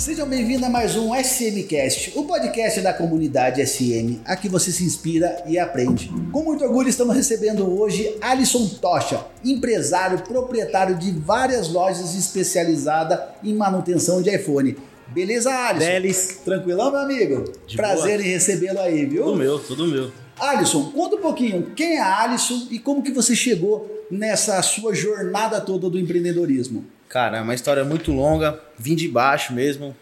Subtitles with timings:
[0.00, 4.18] Sejam bem-vindos a mais um SMcast, o podcast da comunidade SM.
[4.24, 6.10] Aqui você se inspira e aprende.
[6.32, 13.52] Com muito orgulho estamos recebendo hoje Alisson Tocha, empresário proprietário de várias lojas especializadas em
[13.52, 14.74] manutenção de iPhone.
[15.08, 15.90] Beleza, Alisson?
[15.90, 16.38] Delis.
[16.46, 17.52] Tranquilão, meu amigo?
[17.66, 18.26] De Prazer boa.
[18.26, 19.24] em recebê-lo aí, viu?
[19.24, 20.10] Tudo meu, tudo meu.
[20.38, 25.60] Alisson, conta um pouquinho, quem é Alisson e como que você chegou nessa sua jornada
[25.60, 26.86] toda do empreendedorismo?
[27.10, 28.60] Cara, é uma história muito longa.
[28.78, 29.96] Vim de baixo mesmo,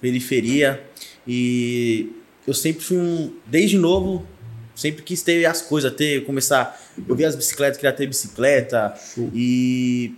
[0.00, 0.82] periferia.
[1.28, 2.10] E
[2.46, 3.30] eu sempre fui um.
[3.44, 4.26] Desde novo,
[4.74, 6.80] sempre quis ter as coisas, ter, começar.
[7.06, 8.94] Eu vi as bicicletas, queria ter bicicleta.
[9.34, 10.14] E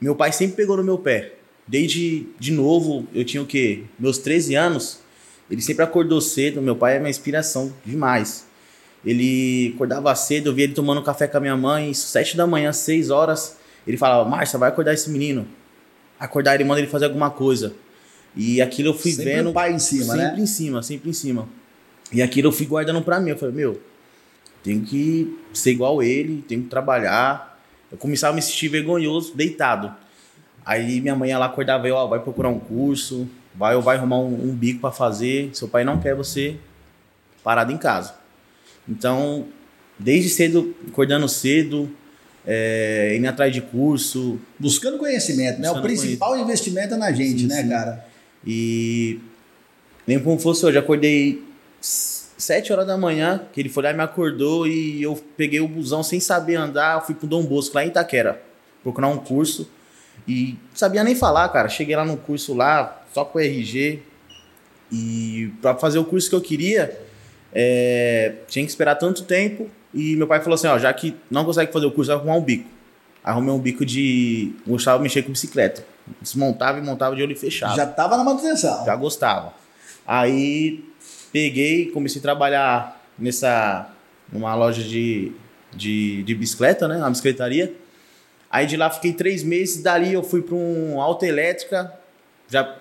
[0.00, 1.32] meu pai sempre pegou no meu pé.
[1.66, 3.82] Desde de novo, eu tinha o quê?
[3.98, 5.00] Meus 13 anos.
[5.50, 6.62] Ele sempre acordou cedo.
[6.62, 8.46] Meu pai é minha inspiração demais.
[9.04, 12.72] Ele acordava cedo, eu via ele tomando café com a minha mãe, sete da manhã,
[12.72, 13.56] seis horas.
[13.84, 15.44] Ele falava, Márcia, vai acordar esse menino.
[16.24, 17.74] Acordar ele, manda ele fazer alguma coisa.
[18.36, 19.50] E aquilo eu fui Sempre vendo.
[19.50, 20.40] o pai em cima, sempre né?
[20.40, 21.48] em cima, sempre em cima.
[22.12, 23.30] E aquilo eu fui guardando pra mim.
[23.30, 23.80] Eu falei, meu,
[24.62, 27.60] tenho que ser igual ele, tenho que trabalhar.
[27.90, 29.94] Eu começava a me sentir vergonhoso, deitado.
[30.64, 34.18] Aí minha mãe ela acordava eu, ó, vai procurar um curso, vai ou vai arrumar
[34.20, 35.50] um, um bico pra fazer.
[35.52, 36.56] Seu pai não quer você
[37.42, 38.14] parado em casa.
[38.88, 39.46] Então,
[39.98, 41.90] desde cedo, acordando cedo,
[42.46, 45.70] é, indo atrás de curso, Buscando conhecimento, né?
[45.70, 47.68] O Buscando principal investimento é na gente, Sim, né, sim.
[47.68, 48.06] cara?
[48.46, 49.20] E
[50.06, 51.42] lembro como fosse hoje, acordei
[51.80, 55.68] sete horas da manhã, que ele foi lá e me acordou e eu peguei o
[55.68, 58.42] busão sem saber andar, fui pro Dom Bosco lá em Itaquera,
[58.82, 59.70] procurar um curso
[60.26, 61.68] e não sabia nem falar, cara.
[61.68, 64.02] Cheguei lá no curso lá, só com RG
[64.90, 67.00] e para fazer o curso que eu queria,
[67.52, 71.44] é, tinha que esperar tanto tempo e meu pai falou assim, ó, já que não
[71.44, 72.68] consegue fazer o curso, vai arrumar um bico.
[73.22, 74.52] Arrumei um bico de...
[74.66, 75.84] gostava de mexer com bicicleta.
[76.20, 77.76] Desmontava e montava de olho fechado.
[77.76, 78.84] Já tava na manutenção.
[78.84, 79.52] Já gostava.
[80.06, 80.84] Aí
[81.32, 83.88] peguei, comecei a trabalhar nessa
[84.32, 85.32] numa loja de,
[85.74, 86.96] de, de bicicleta, né?
[86.96, 87.74] Uma bicicletaria.
[88.50, 91.92] Aí de lá fiquei três meses, dali eu fui para um auto elétrica,
[92.48, 92.76] já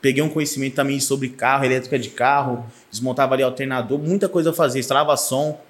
[0.00, 4.54] peguei um conhecimento também sobre carro, elétrica de carro, desmontava ali alternador, muita coisa eu
[4.54, 5.60] fazia, instalava som.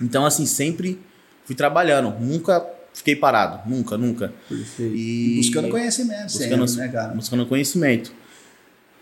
[0.00, 1.00] Então assim, sempre
[1.44, 4.32] fui trabalhando, nunca fiquei parado, nunca, nunca.
[4.48, 4.94] Perfeito.
[4.94, 7.14] E Buscando conhecimento buscando, sempre, né, cara?
[7.14, 8.12] buscando conhecimento.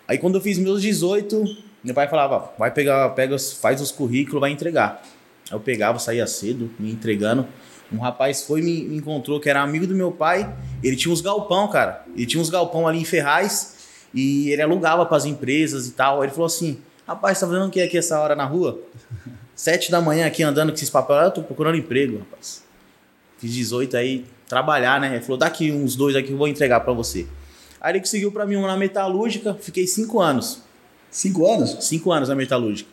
[0.07, 1.45] Aí quando eu fiz meus 18,
[1.85, 5.03] meu pai falava, vai pegar, pega, faz os currículos, vai entregar.
[5.51, 7.47] Aí eu pegava, saía cedo, me entregando.
[7.93, 10.55] Um rapaz foi e me, me encontrou, que era amigo do meu pai.
[10.83, 12.05] Ele tinha uns galpão, cara.
[12.15, 13.77] Ele tinha uns galpão ali em Ferraz
[14.13, 16.21] e ele alugava para as empresas e tal.
[16.21, 18.79] Aí ele falou assim: rapaz, tá fazendo o que aqui essa hora na rua?
[19.59, 21.25] Sete da manhã aqui andando com esses papéis.
[21.25, 22.63] Eu tô procurando emprego, rapaz.
[23.39, 25.17] Fiz 18 aí, trabalhar, né?
[25.17, 27.27] Ele falou: daqui uns dois aqui eu vou entregar para você.
[27.81, 30.63] Aí ele conseguiu para mim uma na metalúrgica, fiquei cinco anos.
[31.11, 31.77] Cinco anos?
[31.81, 32.89] Cinco anos na metalúrgica.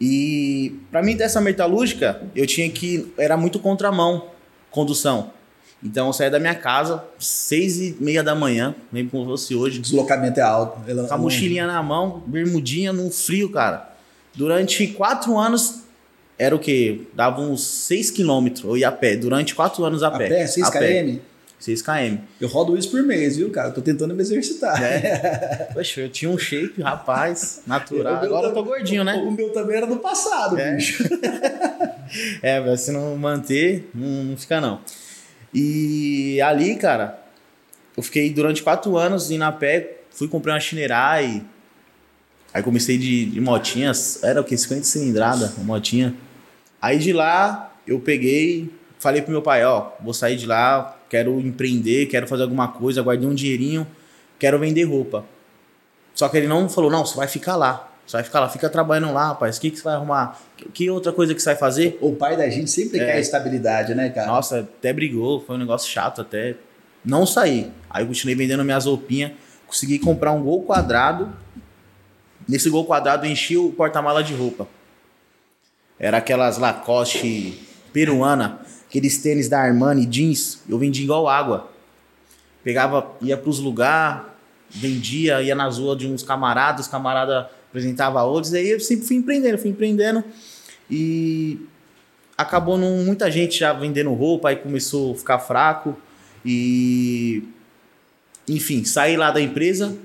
[0.00, 3.12] E para mim dessa metalúrgica, eu tinha que.
[3.16, 4.30] Era muito contramão,
[4.72, 5.30] condução.
[5.80, 9.78] Então eu saía da minha casa, seis e meia da manhã, lembro como fosse hoje,
[9.78, 10.80] O deslocamento é alto.
[10.90, 13.94] Ela- com a mochilinha na mão, bermudinha, num frio, cara.
[14.34, 15.83] Durante quatro anos,
[16.38, 17.02] era o quê?
[17.14, 19.16] Dava uns seis quilômetros, eu ia a pé.
[19.16, 20.28] Durante quatro anos a, A pé.
[20.28, 21.02] pé, 6 A pé.
[21.02, 21.18] km?
[21.60, 22.16] 6 km.
[22.40, 23.70] Eu rodo isso por mês, viu, cara?
[23.70, 24.82] Tô tentando me exercitar.
[24.82, 25.68] É.
[25.72, 28.20] Poxa, eu tinha um shape, rapaz, natural.
[28.22, 29.14] O Agora eu tô gordinho, né?
[29.14, 30.74] O meu também era do passado, É.
[30.76, 31.04] bicho.
[32.42, 34.78] É, mas se não manter, não, não fica não.
[35.52, 37.18] E ali, cara,
[37.96, 41.42] eu fiquei durante quatro anos indo a pé, fui comprar uma Shinerai.
[42.52, 44.56] Aí comecei de, de motinhas, era o que?
[44.56, 46.14] 50 cilindrada, uma motinha.
[46.84, 51.40] Aí de lá, eu peguei, falei pro meu pai, ó, vou sair de lá, quero
[51.40, 53.86] empreender, quero fazer alguma coisa, guardei um dinheirinho,
[54.38, 55.24] quero vender roupa.
[56.14, 57.90] Só que ele não falou, não, você vai ficar lá.
[58.06, 59.56] Você vai ficar lá, fica trabalhando lá, rapaz.
[59.56, 60.38] O que, que você vai arrumar?
[60.74, 61.96] Que, outra coisa que você vai fazer?
[62.02, 63.06] O pai da gente sempre É.
[63.06, 64.26] quer estabilidade, né, cara?
[64.26, 66.54] Nossa, até brigou, foi um negócio chato até.
[67.02, 67.72] Não saí.
[67.88, 69.32] Aí eu continuei vendendo minhas roupinhas,
[69.66, 71.32] consegui comprar um gol quadrado.
[72.46, 74.68] Nesse gol quadrado enchi o porta-mala de roupa.
[75.98, 77.60] Era aquelas Lacoste
[77.92, 81.70] peruana, aqueles tênis da Armani jeans, eu vendia igual água.
[82.62, 84.22] Pegava, ia pros lugares,
[84.70, 89.16] vendia, ia nas ruas de uns camaradas, os camaradas apresentava outros, aí eu sempre fui
[89.16, 90.24] empreendendo, fui empreendendo
[90.90, 91.60] e
[92.36, 95.96] acabou num, muita gente já vendendo roupa, aí começou a ficar fraco
[96.44, 97.44] e
[98.48, 99.96] enfim, saí lá da empresa,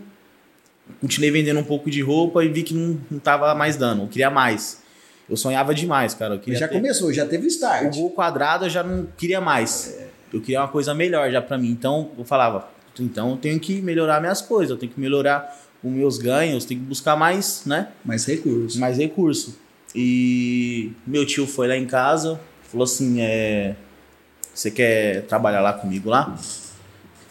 [1.01, 4.07] continuei vendendo um pouco de roupa e vi que não, não tava mais dando, eu
[4.07, 4.81] queria mais.
[5.29, 6.41] Eu sonhava demais, cara.
[6.45, 7.95] Eu já ter- começou, já teve o start.
[7.95, 9.95] gol quadrado eu já não queria mais.
[10.33, 11.69] Eu queria uma coisa melhor já pra mim.
[11.69, 12.67] Então eu falava,
[12.99, 16.79] então eu tenho que melhorar minhas coisas, eu tenho que melhorar os meus ganhos, tenho
[16.81, 17.89] que buscar mais, né?
[18.03, 18.75] Mais recursos.
[18.77, 19.57] Mais recurso.
[19.95, 23.75] E meu tio foi lá em casa, falou assim, é,
[24.53, 26.35] você quer trabalhar lá comigo lá?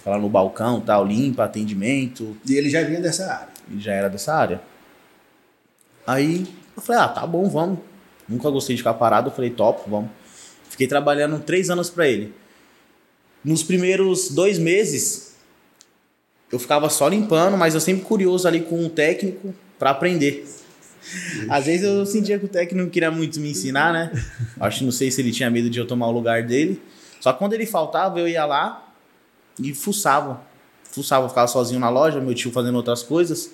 [0.05, 2.37] Falar no balcão, tal, limpa, atendimento.
[2.49, 3.49] E ele já vinha dessa área.
[3.71, 4.61] Ele já era dessa área.
[6.07, 6.47] Aí
[6.77, 7.79] eu falei, ah, tá bom, vamos.
[8.29, 10.11] Nunca gostei de ficar parado, eu falei, top, vamos.
[10.69, 12.35] Fiquei trabalhando três anos para ele.
[13.45, 15.35] Nos primeiros dois meses,
[16.53, 20.47] eu ficava só limpando, mas eu sempre curioso ali com o técnico para aprender.
[21.49, 24.13] Às vezes eu sentia que o técnico não queria muito me ensinar, né?
[24.61, 26.83] Acho que não sei se ele tinha medo de eu tomar o lugar dele.
[27.21, 28.93] Só que quando ele faltava, eu ia lá
[29.59, 30.43] e fuçava.
[30.85, 33.51] Fuçava, ficava sozinho na loja, meu tio fazendo outras coisas.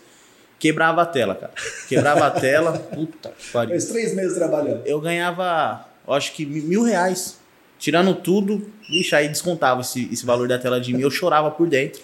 [0.58, 1.52] Quebrava a tela, cara.
[1.88, 2.72] Quebrava a tela.
[2.94, 3.70] Puta que pariu.
[3.70, 4.82] Faz três meses trabalhando.
[4.86, 7.38] Eu ganhava, acho que mil reais.
[7.78, 11.02] Tirando tudo, ixi, aí descontava esse, esse valor da tela de mim.
[11.02, 12.00] Eu chorava por dentro.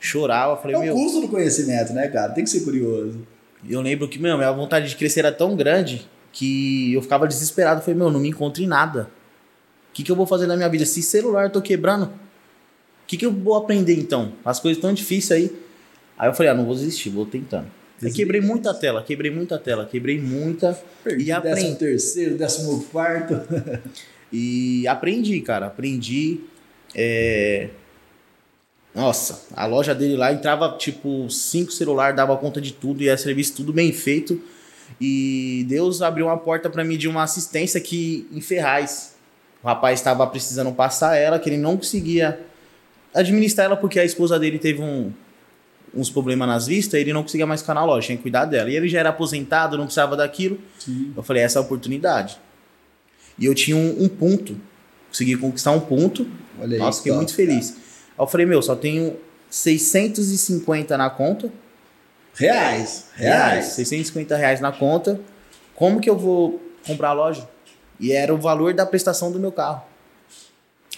[0.00, 0.94] Chorava, falei, É o meu.
[0.94, 2.32] custo do conhecimento, né, cara?
[2.32, 3.20] Tem que ser curioso.
[3.68, 7.80] Eu lembro que, meu, minha vontade de crescer era tão grande que eu ficava desesperado.
[7.80, 9.10] Falei, meu, não me encontro em nada.
[9.90, 10.84] O que, que eu vou fazer na minha vida?
[10.84, 12.10] Se celular eu tô quebrando, o
[13.06, 14.32] que, que eu vou aprender então?
[14.44, 15.67] As coisas tão difíceis aí.
[16.18, 17.66] Aí eu falei, ah, não vou desistir, vou tentando.
[18.02, 20.78] Aí quebrei muita tela, quebrei muita tela, quebrei muita.
[21.02, 21.76] Perdi e décimo aprendi.
[21.76, 23.34] terceiro, décimo quarto.
[24.30, 26.40] E aprendi, cara, aprendi.
[26.94, 27.70] é,
[28.94, 33.16] Nossa, a loja dele lá entrava tipo cinco celular, dava conta de tudo e era
[33.16, 34.38] serviço tudo bem feito.
[35.00, 39.14] E Deus abriu uma porta pra mim de uma assistência que em Ferraz.
[39.62, 42.38] O rapaz estava precisando passar ela, que ele não conseguia
[43.14, 45.10] administrar ela porque a esposa dele teve um,
[45.94, 48.70] uns problemas nas vistas, ele não conseguia mais ficar na loja, tinha que cuidar dela.
[48.70, 50.58] E ele já era aposentado, não precisava daquilo.
[51.16, 52.38] Eu falei, essa é a oportunidade.
[53.38, 54.56] E eu tinha um, um ponto.
[55.08, 56.26] Consegui conquistar um ponto.
[56.60, 56.78] Olha.
[56.78, 57.70] Nossa, fiquei muito feliz.
[57.70, 59.16] Aí eu falei, meu, só tenho
[59.48, 61.50] 650 na conta.
[62.34, 63.06] Reais.
[63.14, 63.50] Reais.
[63.50, 63.64] Reais.
[63.66, 65.20] 650 reais na conta.
[65.74, 67.48] Como que eu vou comprar a loja?
[68.00, 69.82] E era o valor da prestação do meu carro.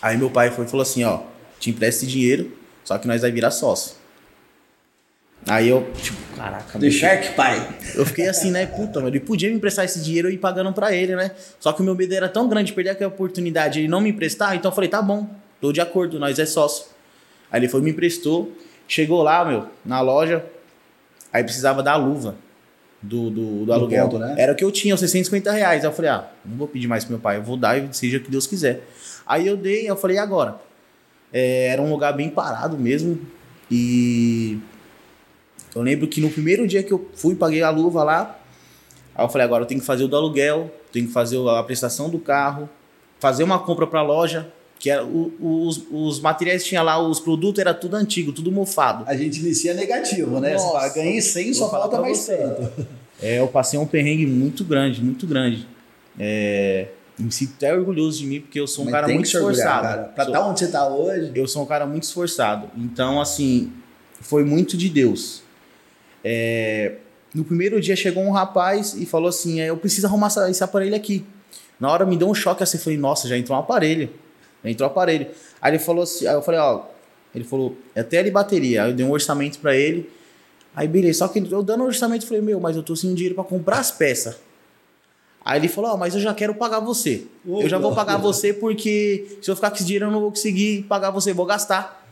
[0.03, 1.21] Aí meu pai foi falou assim, ó,
[1.59, 2.53] te empresta esse dinheiro,
[2.85, 4.00] só que nós vai virar sócio.
[5.50, 7.76] Aí eu, tipo, caraca, meu Shark Pai.
[7.97, 8.67] eu fiquei assim, né?
[8.67, 11.32] Puta, mas ele podia me emprestar esse dinheiro e ir pagando pra ele, né?
[11.58, 14.00] Só que o meu medo era tão grande de perder aquela oportunidade e ele não
[14.00, 15.29] me emprestar, então eu falei, tá bom,
[15.61, 16.87] tô de acordo, nós é sócio.
[17.50, 18.52] Aí ele foi, me emprestou,
[18.87, 20.44] chegou lá, meu, na loja,
[21.32, 22.37] aí precisava da luva
[23.02, 24.08] do, do, do aluguel.
[24.08, 24.37] ponto, né?
[24.38, 25.85] Era o que eu tinha, os 650 reais.
[25.85, 27.88] Aí eu falei, ah, não vou pedir mais pro meu pai, eu vou dar e
[27.93, 28.85] seja o que Deus quiser.
[29.26, 30.61] Aí eu dei, eu falei, e agora?
[31.32, 33.20] É, era um lugar bem parado mesmo
[33.69, 34.58] e
[35.75, 38.39] eu lembro que no primeiro dia que eu fui, paguei a luva lá.
[39.15, 41.63] Aí eu falei, agora eu tenho que fazer o do aluguel, tenho que fazer a
[41.63, 42.69] prestação do carro,
[43.19, 47.61] fazer uma compra pra loja, que era, o- os, os materiais tinha lá, os produtos
[47.61, 49.05] era tudo antigo, tudo mofado.
[49.07, 50.55] A gente inicia negativo, né?
[50.55, 50.89] Nossa.
[50.95, 52.37] ganhei 100, Vou só falta mais você.
[52.37, 52.87] tanto.
[53.23, 55.69] É, eu passei um perrengue muito grande, muito grande.
[56.19, 56.87] É,
[57.19, 59.83] me sinto até orgulhoso de mim, porque eu sou um Mas cara muito orgulhar, esforçado.
[59.83, 60.03] cara.
[60.05, 62.71] Pra Sou- estar onde você tá hoje, eu sou um cara muito esforçado.
[62.75, 63.71] Então, assim,
[64.23, 65.43] foi muito de Deus.
[66.25, 66.97] É,
[67.35, 70.95] no primeiro dia chegou um rapaz e falou assim: "É, Eu preciso arrumar esse aparelho
[70.95, 71.25] aqui.
[71.81, 74.11] Na hora me deu um choque assim, eu falei, nossa, já entrou um aparelho.
[74.62, 75.27] Já entrou um aparelho.
[75.62, 76.83] Aí ele falou assim, aí eu falei, ó,
[77.35, 78.85] ele falou, é tele e bateria.
[78.85, 80.11] Aí eu dei um orçamento pra ele.
[80.77, 83.15] Aí beleza, só que eu dando o orçamento, eu falei, meu, mas eu tô sem
[83.15, 84.37] dinheiro pra comprar as peças.
[85.43, 87.23] Aí ele falou, ó, mas eu já quero pagar você.
[87.62, 90.31] Eu já vou pagar você porque se eu ficar com esse dinheiro eu não vou
[90.31, 92.07] conseguir pagar você, vou gastar.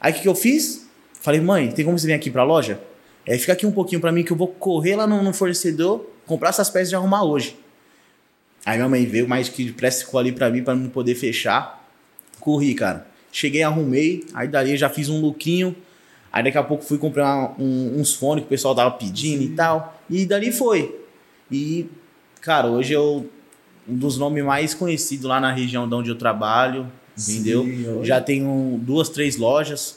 [0.00, 0.86] Aí o que, que eu fiz?
[1.20, 2.80] Falei, mãe, tem como você vir aqui pra loja?
[3.26, 6.08] É, fica aqui um pouquinho pra mim que eu vou correr lá no, no fornecedor,
[6.24, 7.56] comprar essas peças e arrumar hoje.
[8.64, 11.84] Aí minha mãe veio mais que depressa ficou ali pra mim pra não poder fechar.
[12.40, 13.06] Corri, cara.
[13.32, 15.74] Cheguei, arrumei, aí dali já fiz um lucrinho.
[16.32, 19.48] Aí daqui a pouco fui comprar um- uns fones que o pessoal tava pedindo e
[19.50, 20.00] tal.
[20.08, 20.94] E dali foi.
[21.50, 21.86] E,
[22.40, 23.28] cara, hoje eu
[23.88, 27.62] um dos nomes mais conhecidos lá na região de onde eu trabalho, entendeu?
[27.64, 29.96] Sim, hoje- Já tenho duas, três lojas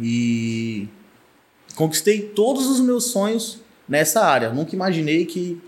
[0.00, 0.86] e
[1.74, 4.52] conquistei todos os meus sonhos nessa área.
[4.52, 5.60] Nunca imaginei que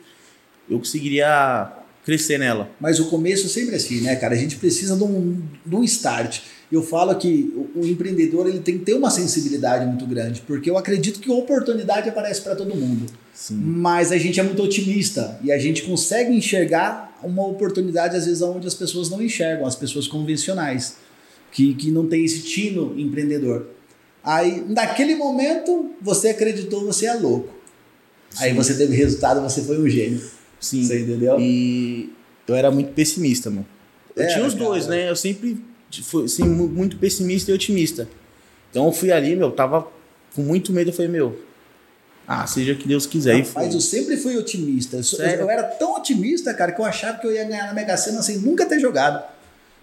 [0.69, 1.73] eu conseguiria
[2.05, 2.71] crescer nela.
[2.79, 4.35] Mas o começo sempre é assim, né, cara?
[4.35, 6.41] A gente precisa de um, de um start.
[6.71, 10.77] Eu falo que o, empreendedor ele tem que ter uma sensibilidade muito grande, porque eu
[10.77, 13.07] acredito que oportunidade aparece para todo mundo.
[13.33, 13.57] Sim.
[13.57, 18.43] Mas a gente é muito otimista e a gente consegue enxergar uma oportunidade, às vezes,
[18.43, 20.97] onde as pessoas não enxergam, as pessoas convencionais,
[21.53, 23.67] que, que não tem esse tino empreendedor.
[24.25, 27.53] Aí, naquele momento, você acreditou, você é louco.
[28.39, 28.57] Aí Sim.
[28.57, 30.21] você teve resultado, você foi um gênio.
[30.59, 30.83] Sim.
[30.85, 31.39] Você entendeu?
[31.39, 32.13] E
[32.49, 33.67] eu era muito pessimista, mano.
[34.17, 34.65] Eu Era, tinha os cara.
[34.67, 35.11] dois, né?
[35.11, 35.63] Eu sempre
[36.05, 38.09] fui assim, mu- muito pessimista e otimista.
[38.71, 39.87] Então eu fui ali, meu, tava
[40.35, 40.91] com muito medo.
[40.91, 41.39] Eu falei, meu,
[42.27, 43.37] Ah, seja que Deus quiser.
[43.39, 43.67] Mas foi.
[43.67, 44.97] eu sempre fui otimista.
[44.97, 47.97] Eu, eu era tão otimista, cara, que eu achava que eu ia ganhar na Mega
[47.99, 49.23] Sena sem nunca ter jogado.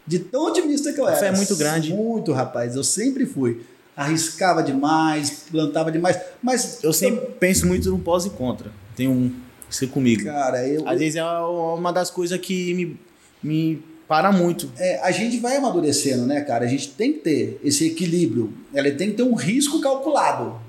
[0.08, 1.20] De tão otimista que eu A era.
[1.20, 1.94] fé é muito grande.
[1.94, 2.76] Muito, rapaz.
[2.76, 3.62] Eu sempre fui.
[3.96, 6.18] Arriscava demais, plantava demais.
[6.42, 8.72] Mas, Eu sempre penso muito no pós e contra.
[8.96, 9.32] Tem um
[9.70, 10.24] ser comigo.
[10.24, 13.00] cara, eu, Às vezes é uma das coisas que me,
[13.42, 14.70] me para muito.
[14.78, 16.66] é, a gente vai amadurecendo, né, cara?
[16.66, 18.54] A gente tem que ter esse equilíbrio.
[18.74, 20.60] Ela tem que ter um risco calculado.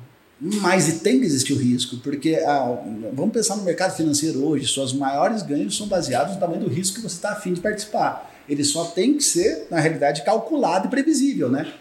[0.61, 2.77] Mas e tem que existir o risco, porque ah,
[3.13, 6.97] vamos pensar no mercado financeiro hoje, suas maiores ganhos são baseados no tamanho do risco
[6.97, 8.29] que você está afim de participar.
[8.49, 11.73] Ele só tem que ser, na realidade, calculado e previsível, né?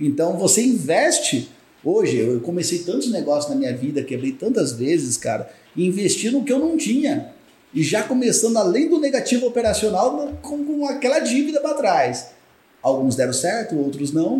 [0.00, 1.50] Então você investe.
[1.84, 6.44] Hoje, eu comecei tantos negócios na minha vida, quebrei tantas vezes, cara, e investi no
[6.44, 7.32] que eu não tinha.
[7.72, 12.28] E já começando, além do negativo operacional, com, com aquela dívida para trás.
[12.82, 14.38] Alguns deram certo, outros não.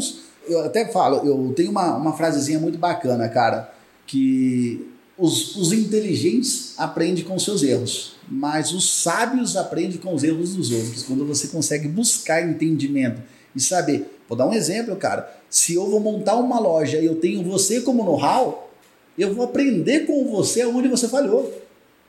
[0.49, 3.73] Eu até falo, eu tenho uma, uma frasezinha muito bacana, cara,
[4.07, 10.55] que os, os inteligentes aprendem com seus erros, mas os sábios aprendem com os erros
[10.55, 11.03] dos outros.
[11.03, 13.21] Quando você consegue buscar entendimento
[13.55, 14.16] e saber.
[14.29, 15.33] Vou dar um exemplo, cara.
[15.49, 18.71] Se eu vou montar uma loja e eu tenho você como know-how,
[19.19, 21.53] eu vou aprender com você onde você falhou.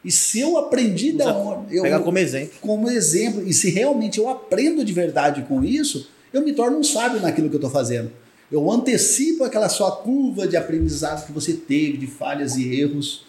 [0.03, 1.75] E se eu aprendi da onde.
[1.75, 2.53] Eu, Pega como exemplo.
[2.61, 6.83] como exemplo, e se realmente eu aprendo de verdade com isso, eu me torno um
[6.83, 8.11] sábio naquilo que eu estou fazendo.
[8.51, 13.25] Eu antecipo aquela sua curva de aprendizado que você teve, de falhas e erros.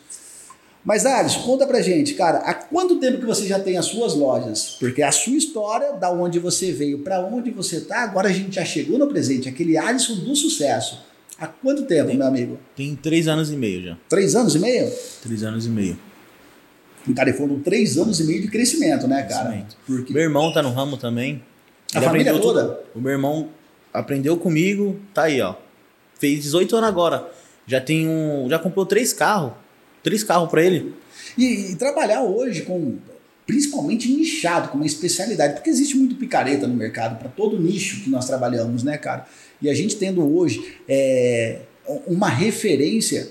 [0.88, 4.14] Mas, Alisson, conta pra gente, cara, há quanto tempo que você já tem as suas
[4.14, 4.78] lojas?
[4.80, 8.54] Porque a sua história, da onde você veio para onde você tá, agora a gente
[8.54, 11.04] já chegou no presente, aquele Alisson do sucesso.
[11.38, 12.59] Há quanto tempo, meu amigo?
[12.75, 13.99] Tem três anos e meio já.
[14.09, 14.90] Três anos e meio?
[15.23, 15.99] Três anos e meio.
[17.14, 19.45] Cara, e foram três anos e meio de crescimento, né, cara?
[19.45, 19.76] Crescimento.
[19.87, 21.42] Porque Meu irmão tá no ramo também.
[21.95, 22.66] A família aprendeu tudo.
[22.66, 22.80] toda?
[22.95, 23.50] O meu irmão
[23.92, 25.54] aprendeu comigo, tá aí, ó.
[26.18, 27.30] Fez 18 anos agora.
[27.66, 28.49] Já tem um.
[28.49, 29.52] Já comprou três carros.
[30.08, 30.94] Três carros pra ele.
[31.36, 32.96] E, e trabalhar hoje com
[33.46, 38.10] principalmente nichado, com uma especialidade, porque existe muito picareta no mercado para todo nicho que
[38.10, 39.26] nós trabalhamos, né, cara?
[39.60, 41.60] E a gente tendo hoje é,
[42.06, 43.30] uma referência,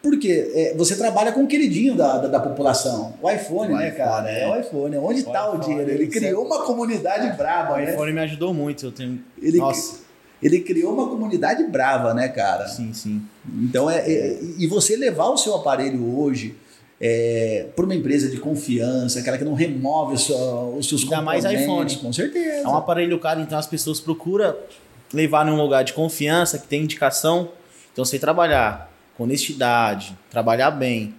[0.00, 3.88] porque é, você trabalha com o queridinho da, da, da população, o iPhone, O né,
[3.88, 4.30] iPhone, cara?
[4.30, 4.42] é.
[4.44, 5.90] É o iPhone, onde O está o iPhone, dinheiro?
[5.90, 7.92] Ele criou é- uma comunidade brava, O né?
[7.92, 8.86] iPhone me ajudou muito.
[8.86, 9.20] Eu tenho.
[9.42, 10.00] Ele, Nossa,
[10.42, 12.66] ele criou uma comunidade brava, né, cara?
[12.68, 13.22] sim, sim.
[13.62, 16.54] Então é, é- e você levar o seu aparelho hoje
[17.00, 21.22] é, para uma empresa de confiança, aquela que não remove o seu- os seus Ainda
[21.22, 21.64] mais componentes,
[21.94, 21.96] iPhone.
[21.96, 22.64] com certeza.
[22.64, 24.54] É um aparelho caro, então as pessoas procuram
[25.12, 27.50] levar num lugar de confiança, que tem indicação.
[27.92, 31.14] Então você trabalhar com honestidade, trabalhar bem,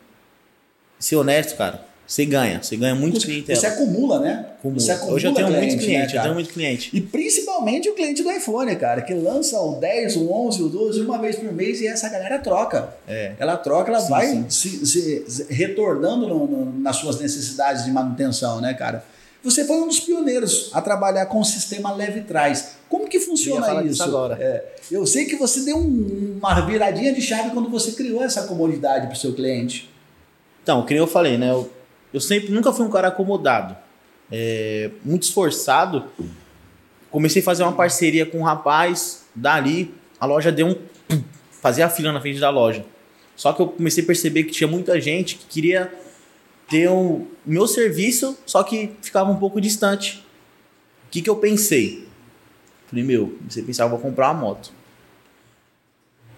[0.99, 2.59] ser honesto, cara, você ganha.
[2.63, 3.55] Você ganha muito cliente.
[3.55, 4.45] Você acumula, né?
[4.57, 4.79] Acumula.
[4.79, 6.89] Você acumula Hoje eu tenho cliente, muito cliente, né, eu tenho muito cliente.
[6.91, 11.01] E principalmente o cliente do iPhone, cara, que lança o 10, o 11, o 12
[11.01, 12.95] uma vez por mês e essa galera troca.
[13.07, 13.33] É.
[13.37, 14.45] Ela troca, ela Sim, vai sim.
[14.49, 19.03] Se, se- se- retornando no- no- nas suas necessidades de manutenção, né, cara?
[19.43, 22.71] Você foi um dos pioneiros a trabalhar com o sistema leve trás.
[22.89, 23.91] Como que Eu ia funciona falar isso?
[23.91, 24.35] disso agora.
[24.41, 28.41] É, eu sei que você deu um- uma viradinha de chave quando você criou essa
[28.47, 29.87] comodidade para o seu cliente.
[30.63, 31.51] Então, que nem eu falei, né?
[31.51, 31.69] Eu,
[32.13, 33.75] eu sempre nunca fui um cara acomodado.
[34.31, 36.05] É, muito esforçado.
[37.09, 39.25] Comecei a fazer uma parceria com um rapaz.
[39.33, 40.75] Dali, a loja deu um.
[41.61, 42.85] Fazia a fila na frente da loja.
[43.35, 45.93] Só que eu comecei a perceber que tinha muita gente que queria
[46.69, 50.23] ter o meu serviço, só que ficava um pouco distante.
[51.07, 52.07] O que, que eu pensei?
[52.87, 54.71] Falei, meu, você pensava, vou comprar uma moto.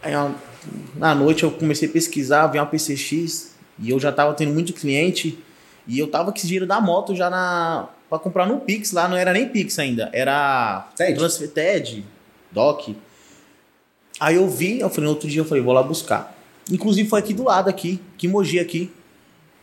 [0.01, 0.13] Aí,
[0.95, 4.73] na noite eu comecei a pesquisar, vi uma PCX e eu já tava tendo muito
[4.73, 5.37] cliente
[5.87, 9.07] e eu tava com esse dinheiro da moto já na para comprar no Pix lá,
[9.07, 11.17] não era nem Pix ainda, era TED?
[11.17, 12.05] Transfer TED,
[12.51, 12.95] DOC.
[14.19, 16.35] Aí eu vi, eu falei, no outro dia eu falei, vou lá buscar.
[16.69, 18.91] Inclusive foi aqui do lado aqui, que Mogi aqui.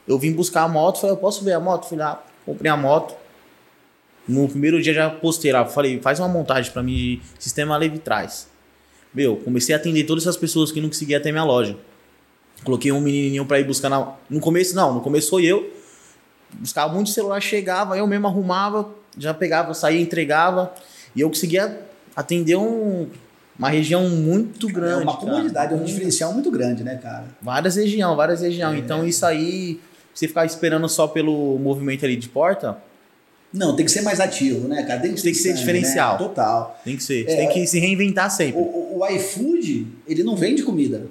[0.07, 1.87] Eu vim buscar a moto, falei, eu posso ver a moto?
[1.87, 3.15] Fui lá, comprei a moto.
[4.27, 7.99] No primeiro dia já postei lá, falei, faz uma montagem para mim de sistema leve
[7.99, 8.49] trás.
[9.13, 11.77] Meu, comecei a atender todas essas pessoas que não conseguiam até minha loja.
[12.65, 14.15] Coloquei um menininho pra ir buscar na...
[14.29, 15.78] No começo, não, no começo foi eu.
[16.55, 20.73] Buscava muito celular, chegava, eu mesmo arrumava, já pegava, saía, entregava.
[21.15, 21.81] E eu conseguia
[22.17, 23.07] atender um-
[23.59, 25.01] uma região muito grande.
[25.01, 25.19] é uma cara.
[25.27, 27.27] comodidade, é um diferencial muito grande, né, cara?
[27.43, 28.77] Várias regiões, várias regiões.
[28.77, 28.79] É.
[28.79, 29.81] Então isso aí,
[30.15, 32.79] você ficar esperando só pelo movimento ali de porta,
[33.53, 35.01] Não, tem que ser mais ativo, né, cara?
[35.01, 36.13] Tem que, Tem que ser sangue, diferencial.
[36.13, 36.19] Né?
[36.19, 36.81] Total.
[36.85, 37.23] tem que ser.
[37.27, 37.35] É.
[37.37, 38.61] Tem que se reinventar O, sempre.
[38.61, 41.07] o, o iFood, ele não vende comida.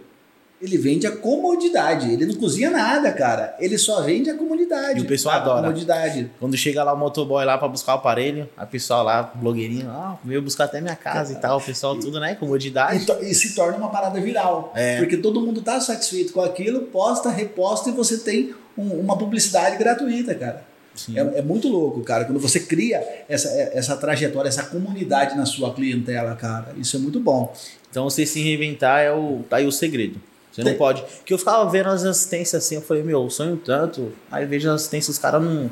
[0.59, 2.11] Ele vende a comodidade.
[2.11, 3.55] Ele não cozinha nada, cara.
[3.59, 4.99] Ele só vende a comodidade.
[4.99, 5.61] E o pessoal a adora.
[5.67, 6.31] comodidade.
[6.39, 10.17] Quando chega lá o motoboy lá pra buscar o aparelho, a pessoal lá, blogueirinho, ah,
[10.23, 13.03] veio buscar até minha casa e tal, o pessoal tudo, né, comodidade.
[13.03, 14.71] E, to- e se torna uma parada viral.
[14.75, 14.97] É.
[14.97, 19.77] Porque todo mundo tá satisfeito com aquilo, posta, reposta e você tem um- uma publicidade
[19.77, 20.65] gratuita, cara.
[21.15, 22.25] É, é muito louco, cara.
[22.25, 26.73] Quando você cria essa, essa trajetória, essa comunidade na sua clientela, cara.
[26.75, 27.53] Isso é muito bom.
[27.91, 29.43] Então você se reinventar é o.
[29.47, 30.19] tá aí o segredo.
[30.63, 31.03] Você não pode.
[31.25, 34.11] Que eu ficava vendo as assistências assim, eu falei, meu, eu sonho tanto.
[34.31, 35.69] Aí vejo as assistências, os caras não,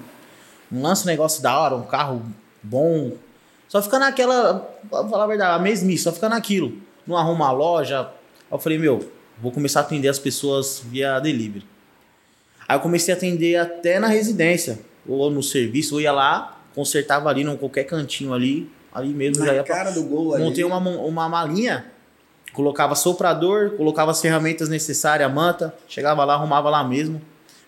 [0.71, 2.21] não lançam um negócio da hora, um carro
[2.61, 3.13] bom.
[3.67, 4.59] Só fica naquela.
[4.89, 6.73] Pra falar a verdade, a mesmice, só fica naquilo.
[7.05, 8.01] Não arruma a loja.
[8.01, 8.07] Aí
[8.51, 9.09] eu falei, meu,
[9.41, 11.65] vou começar a atender as pessoas via delivery.
[12.67, 17.29] Aí eu comecei a atender até na residência, ou no serviço, eu ia lá, consertava
[17.29, 20.43] ali, num qualquer cantinho ali, ali mesmo já Na ia pra cara do gol ali.
[20.43, 21.85] Montei uma, mon- uma malinha,
[22.55, 27.21] colocava soprador, colocava as ferramentas necessárias, a manta, chegava lá, arrumava lá mesmo.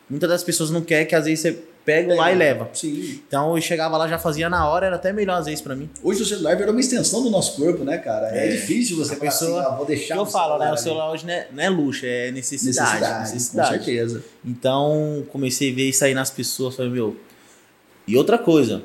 [0.10, 2.70] Muitas das pessoas não querem que às vezes você pega lá e leva.
[2.74, 3.22] Sim.
[3.28, 5.90] Então eu chegava lá, já fazia na hora, era até melhor às vezes pra mim.
[6.04, 8.28] Hoje o celular virou uma extensão do nosso corpo, né, cara?
[8.36, 8.52] É, É.
[8.52, 10.72] difícil você A falar pessoa- assim, ah, vou O deixar que eu falo, né?
[10.72, 12.92] O celular hoje não é, não é luxo, é necessidade.
[12.94, 13.78] Necessidade, necessidade.
[13.80, 14.24] com certeza.
[14.46, 17.16] Então comecei a ver isso aí nas pessoas, falei, meu.
[18.08, 18.82] E outra coisa,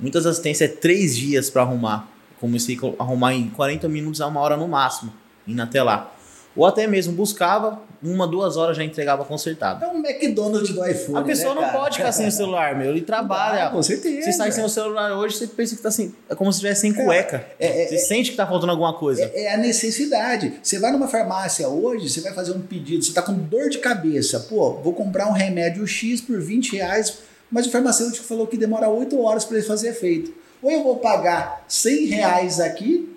[0.00, 2.08] muitas assistências é três dias pra arrumar.
[2.40, 5.12] Comecei a arrumar em 40 minutos a uma hora no máximo,
[5.46, 6.12] indo até lá.
[6.56, 9.84] Ou até mesmo buscava, uma, duas horas já entregava consertado.
[9.84, 11.18] É um McDonald's do iPhone.
[11.18, 11.78] A pessoa né, não cara?
[11.78, 12.90] pode ficar sem o celular, meu.
[12.90, 13.66] Ele trabalha.
[13.66, 14.22] Ah, com certeza.
[14.22, 16.14] Você sai sem o celular hoje, você pensa que tá sem.
[16.30, 17.44] É como se estivesse sem cueca.
[17.60, 19.22] é- é- você sente que tá faltando alguma coisa.
[19.22, 20.54] É, é a necessidade.
[20.62, 23.78] Você vai numa farmácia hoje, você vai fazer um pedido, você tá com dor de
[23.78, 24.40] cabeça.
[24.40, 27.18] Pô, vou comprar um remédio X por 20 reais,
[27.50, 30.32] mas o farmacêutico falou que demora 8 horas para ele fazer efeito.
[30.62, 33.14] Ou eu vou pagar 100 reais aqui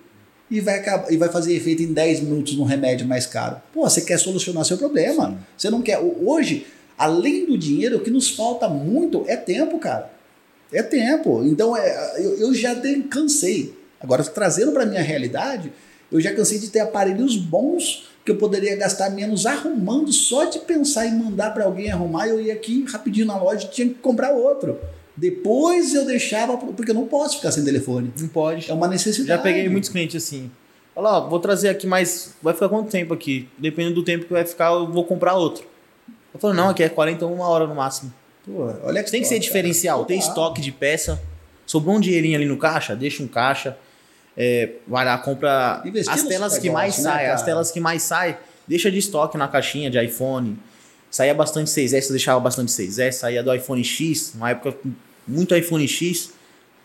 [0.50, 3.58] e vai, acabar- e vai fazer efeito em 10 minutos num remédio mais caro.
[3.74, 5.38] Pô, você quer solucionar seu problema.
[5.58, 6.00] Você não quer.
[6.00, 6.65] Hoje,
[6.98, 10.12] além do dinheiro, o que nos falta muito é tempo, cara.
[10.72, 11.44] É tempo.
[11.46, 12.75] Então, é, eu, eu já
[13.10, 13.75] cansei.
[14.00, 15.71] Agora, trazendo para minha realidade,
[16.12, 20.60] eu já cansei de ter aparelhos bons que eu poderia gastar menos arrumando, só de
[20.60, 23.95] pensar em mandar para alguém arrumar, eu ia aqui rapidinho na loja e tinha que
[23.95, 24.78] comprar outro.
[25.15, 28.13] Depois eu deixava, porque eu não posso ficar sem telefone.
[28.19, 28.69] Não pode.
[28.69, 29.28] É uma necessidade.
[29.28, 30.50] Já peguei muitos clientes assim.
[30.95, 33.48] Fala, ó, vou trazer aqui, mas vai ficar quanto tempo aqui?
[33.58, 35.65] Dependendo do tempo que vai ficar, eu vou comprar outro.
[36.34, 38.13] Eu falo, não, aqui é 41 hora no máximo.
[38.45, 40.08] Pô, olha Tem que ser top, diferencial, cara.
[40.08, 40.30] tem Total.
[40.34, 41.22] estoque de peça.
[41.65, 43.78] Sobrou um dinheirinho ali no caixa, deixa um caixa.
[44.38, 47.28] É, vai lá, compra Investir as no telas que mais né, saem.
[47.28, 47.45] as cara?
[47.45, 50.58] telas que mais saem, deixa de estoque na caixinha de iPhone.
[51.12, 53.13] Saía bastante 6S, eu deixava bastante 6S.
[53.13, 54.78] Saía do iPhone X, uma época
[55.28, 56.32] muito iPhone X,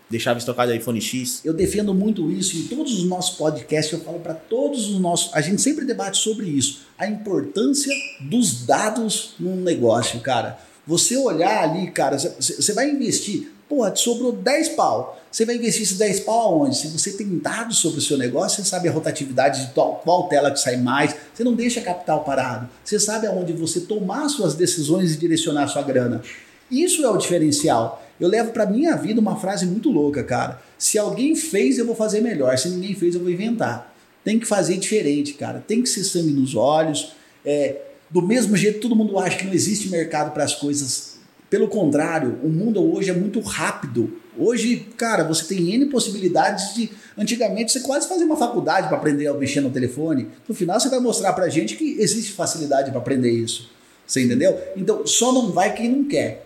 [0.08, 1.40] deixava estocado iPhone X.
[1.44, 3.92] Eu defendo muito isso em todos os nossos podcasts.
[3.92, 5.34] Eu falo para todos os nossos.
[5.34, 6.82] A gente sempre debate sobre isso.
[6.98, 10.58] A importância dos dados num negócio, cara.
[10.86, 13.50] Você olhar ali, cara, você vai investir.
[13.68, 15.20] Pô, te sobrou 10 pau.
[15.34, 16.76] Você vai investir esses 10 pau aonde?
[16.76, 20.28] Se você tem dados sobre o seu negócio, você sabe a rotatividade de qual, qual
[20.28, 21.12] tela que sai mais.
[21.34, 22.68] Você não deixa capital parado.
[22.84, 26.22] Você sabe aonde você tomar suas decisões e direcionar sua grana.
[26.70, 28.00] Isso é o diferencial.
[28.20, 30.62] Eu levo para minha vida uma frase muito louca, cara.
[30.78, 32.56] Se alguém fez, eu vou fazer melhor.
[32.56, 33.92] Se ninguém fez, eu vou inventar.
[34.22, 35.64] Tem que fazer diferente, cara.
[35.66, 37.10] Tem que ser sangue nos olhos.
[37.44, 41.13] É, do mesmo jeito, todo mundo acha que não existe mercado para as coisas.
[41.54, 44.12] Pelo contrário, o mundo hoje é muito rápido.
[44.36, 46.90] Hoje, cara, você tem N possibilidades de.
[47.16, 50.26] Antigamente, você quase fazia uma faculdade para aprender a mexer no telefone.
[50.48, 53.70] No final, você vai mostrar pra gente que existe facilidade para aprender isso.
[54.04, 54.60] Você entendeu?
[54.76, 56.44] Então, só não vai quem não quer.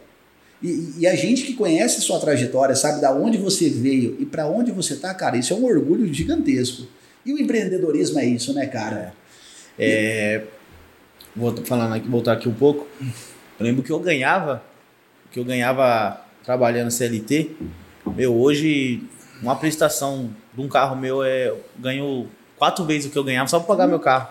[0.62, 4.47] E, e a gente que conhece sua trajetória, sabe da onde você veio e para
[4.47, 6.87] onde você tá, cara, isso é um orgulho gigantesco.
[7.25, 9.14] E o empreendedorismo é isso, né, cara?
[9.79, 10.42] É,
[11.35, 12.87] vou falando aqui, voltar aqui um pouco.
[13.59, 14.62] Eu lembro que eu ganhava,
[15.31, 17.51] que eu ganhava trabalhando CLT.
[18.17, 19.03] Meu, hoje
[19.43, 23.59] uma prestação de um carro meu é ganho quatro vezes o que eu ganhava só
[23.59, 24.31] para pagar meu carro.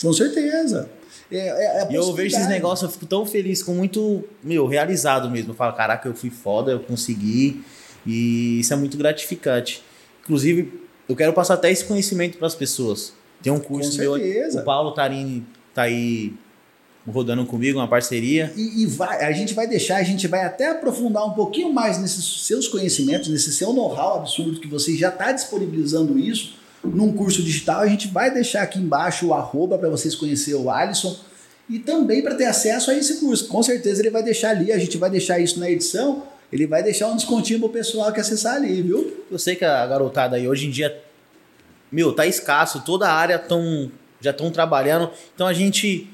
[0.00, 0.90] Com certeza.
[1.30, 4.66] É, é, é E eu vejo esses negócios, eu fico tão feliz, com muito, meu,
[4.66, 5.52] realizado mesmo.
[5.52, 7.64] Eu falo, caraca, eu fui foda, eu consegui.
[8.06, 9.82] E isso é muito gratificante.
[10.22, 13.12] Inclusive, eu quero passar até esse conhecimento para as pessoas.
[13.42, 15.44] Tem um curso meu, o Paulo Tarini
[15.74, 16.34] tá aí
[17.10, 18.52] rodando comigo, uma parceria.
[18.56, 21.98] E, e vai, a gente vai deixar, a gente vai até aprofundar um pouquinho mais
[21.98, 27.42] nesses seus conhecimentos, nesse seu know-how absurdo que você já está disponibilizando isso num curso
[27.42, 27.80] digital.
[27.80, 31.16] A gente vai deixar aqui embaixo o arroba para vocês conhecerem o Alisson
[31.68, 33.48] e também para ter acesso a esse curso.
[33.48, 36.24] Com certeza ele vai deixar ali, a gente vai deixar isso na edição.
[36.52, 39.24] Ele vai deixar um descontinho pro pessoal que acessar ali, viu?
[39.30, 40.94] Eu sei que a garotada aí hoje em dia,
[41.90, 45.10] meu, tá escasso, toda a área tão, já estão trabalhando.
[45.34, 46.11] Então a gente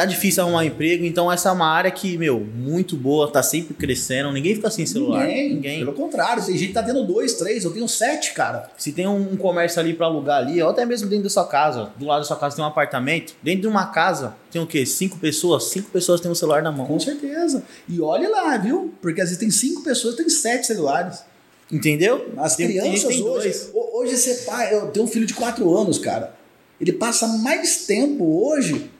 [0.00, 3.74] tá difícil arrumar emprego, então essa é uma área que, meu, muito boa, tá sempre
[3.74, 5.26] crescendo, ninguém fica sem celular.
[5.26, 5.78] Ninguém, Ninguém.
[5.80, 8.70] Pelo contrário, tem gente que tá tendo dois, três, eu tenho sete, cara.
[8.78, 11.90] Se tem um, comércio ali pra alugar ali, ou até mesmo dentro da sua casa,
[11.98, 14.86] do lado da sua casa tem um apartamento, dentro de uma casa tem o quê?
[14.86, 15.64] Cinco pessoas?
[15.64, 16.86] Cinco pessoas têm um celular na mão.
[16.86, 17.62] Com certeza.
[17.86, 18.94] E olhe lá, viu?
[19.02, 21.22] Porque às vezes tem cinco pessoas, tem sete celulares.
[21.70, 22.32] Entendeu?
[22.38, 23.48] As Tem- tem crianças que tem hoje.
[23.48, 23.70] dois.
[23.92, 26.34] Hoje você pai, eu tenho um filho de quatro anos, cara.
[26.80, 28.90] Ele passa mais tempo hoje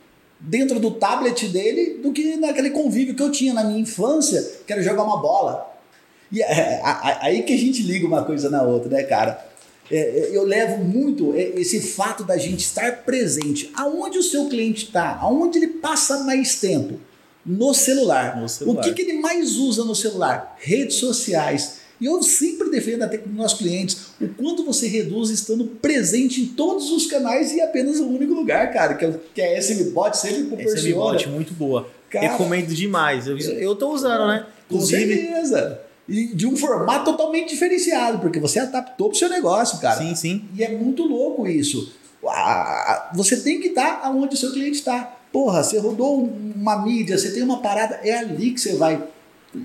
[0.40, 4.72] dentro do tablet dele do que naquele convívio que eu tinha na minha infância, que
[4.72, 5.70] era jogar uma bola.
[6.32, 9.46] E é, a- aí que a gente liga uma coisa na outra, né, cara?
[9.90, 13.70] É, é, eu levo muito é, esse fato da gente estar presente.
[13.74, 15.16] Aonde o seu cliente está?
[15.20, 16.98] Aonde ele passa mais tempo?
[17.44, 18.40] No celular.
[18.40, 18.80] No celular.
[18.80, 20.56] O que, que ele mais usa no celular?
[20.60, 21.79] Redes sociais.
[22.00, 26.40] E eu sempre defendo até com os nossos clientes o quanto você reduz estando presente
[26.40, 30.16] em todos os canais e apenas um único lugar, cara, que, é que a SMBot
[30.16, 30.88] sempre Essa proporciona.
[30.88, 31.88] M-Bot muito boa.
[32.08, 33.26] Cara, Recomendo demais.
[33.26, 34.46] Eu, eu tô usando, né?
[34.68, 35.80] Com Inclusive, certeza.
[36.08, 39.96] E de um formato totalmente diferenciado, porque você adaptou pro seu negócio, cara.
[40.00, 40.44] sim, sim.
[40.56, 41.92] E é muito louco isso.
[43.14, 45.18] Você tem que estar aonde o seu cliente está.
[45.32, 49.00] Porra, você rodou um- uma mídia, você tem uma parada, é ali que você vai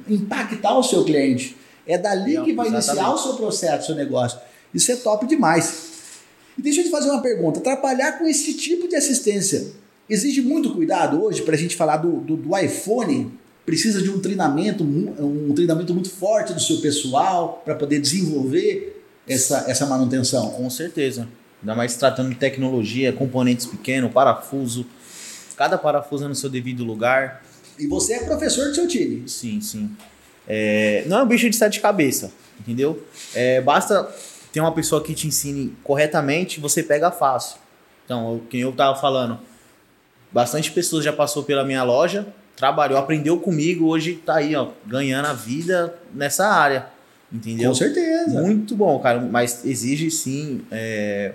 [0.07, 1.55] impactar o seu cliente.
[1.87, 3.19] É dali que vai iniciar exatamente.
[3.19, 4.39] o seu processo, o seu negócio.
[4.73, 5.93] Isso é top demais.
[6.57, 7.59] E deixa eu te fazer uma pergunta.
[7.59, 9.71] Trabalhar com esse tipo de assistência
[10.09, 13.31] exige muito cuidado hoje para a gente falar do, do, do iPhone?
[13.65, 19.65] Precisa de um treinamento, um treinamento muito forte do seu pessoal para poder desenvolver essa,
[19.67, 20.51] essa manutenção.
[20.51, 21.27] Com certeza.
[21.61, 24.85] Ainda mais tratando de tecnologia, componentes pequenos, parafuso.
[25.57, 27.43] Cada parafuso é no seu devido lugar.
[27.79, 29.27] E você é professor do seu time.
[29.27, 29.89] Sim, sim.
[30.47, 33.03] É, não é um bicho de sete cabeças, entendeu?
[33.33, 34.09] É, basta
[34.51, 37.57] ter uma pessoa que te ensine corretamente, você pega fácil.
[38.05, 39.39] Então, quem eu tava falando,
[40.31, 45.25] bastante pessoas já passou pela minha loja, trabalhou, aprendeu comigo, hoje tá aí, ó, ganhando
[45.25, 46.87] a vida nessa área,
[47.33, 47.69] entendeu?
[47.69, 48.41] Com certeza.
[48.41, 51.33] Muito bom, cara, mas exige sim é,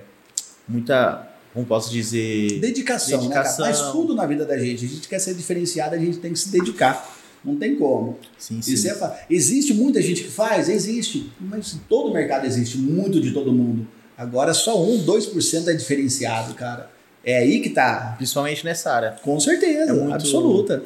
[0.66, 3.66] muita, como posso dizer, Dedicação, Dedicação.
[3.66, 3.84] né, cara?
[3.84, 4.84] Mas tudo na vida da gente.
[4.84, 7.06] A gente quer ser diferenciado, a gente tem que se dedicar.
[7.44, 8.18] Não tem como.
[8.38, 8.72] sim, sim.
[8.74, 10.68] Isso é existe muita gente que faz?
[10.68, 11.33] Existe.
[11.40, 13.87] Mas todo mercado existe, muito de todo mundo.
[14.16, 16.90] Agora só 1, 2% é diferenciado, cara.
[17.24, 18.14] É aí que tá.
[18.16, 19.12] principalmente nessa área.
[19.22, 20.83] Com certeza, É muito- absoluta.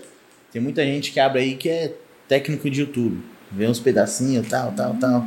[0.52, 1.94] Tem muita gente que abre aí que é
[2.28, 3.20] técnico de YouTube.
[3.50, 5.24] Vê uns pedacinhos, tal, tal, tal.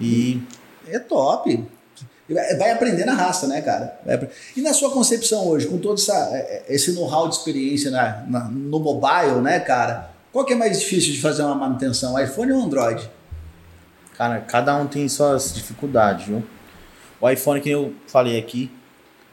[0.00, 0.40] E
[0.88, 1.64] É top.
[2.58, 3.98] Vai aprender na raça, né, cara?
[4.56, 8.24] E na sua concepção hoje, com todo essa, é, é, esse know-how de experiência na-
[8.28, 10.10] na- no mobile, né, cara?
[10.38, 13.10] Qual que é mais difícil de fazer uma manutenção, iPhone ou Android?
[14.16, 16.44] Cara, cada um tem suas dificuldades, viu?
[17.20, 18.70] O iPhone, que eu falei aqui,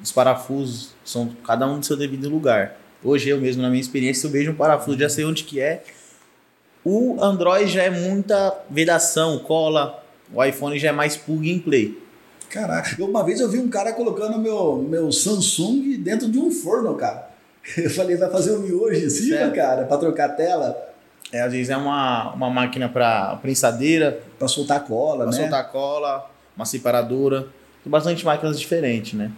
[0.02, 2.76] os parafusos são cada um do seu devido lugar.
[3.04, 5.84] Hoje eu mesmo, na minha experiência, eu vejo um parafuso, já sei onde que é.
[6.84, 10.04] O Android já é muita vedação, cola.
[10.34, 12.02] O iPhone já é mais plug and play.
[12.50, 16.96] Caraca, uma vez eu vi um cara colocando meu, meu Samsung dentro de um forno,
[16.96, 17.30] cara.
[17.78, 20.95] Eu falei, vai fazer um miojo em cima, cara, pra trocar a tela,
[21.36, 25.42] É, às vezes é uma, uma máquina para prensadeira, pra soltar cola, para né?
[25.42, 27.42] soltar cola, uma separadora.
[27.84, 29.30] Tem bastante máquinas diferentes, né?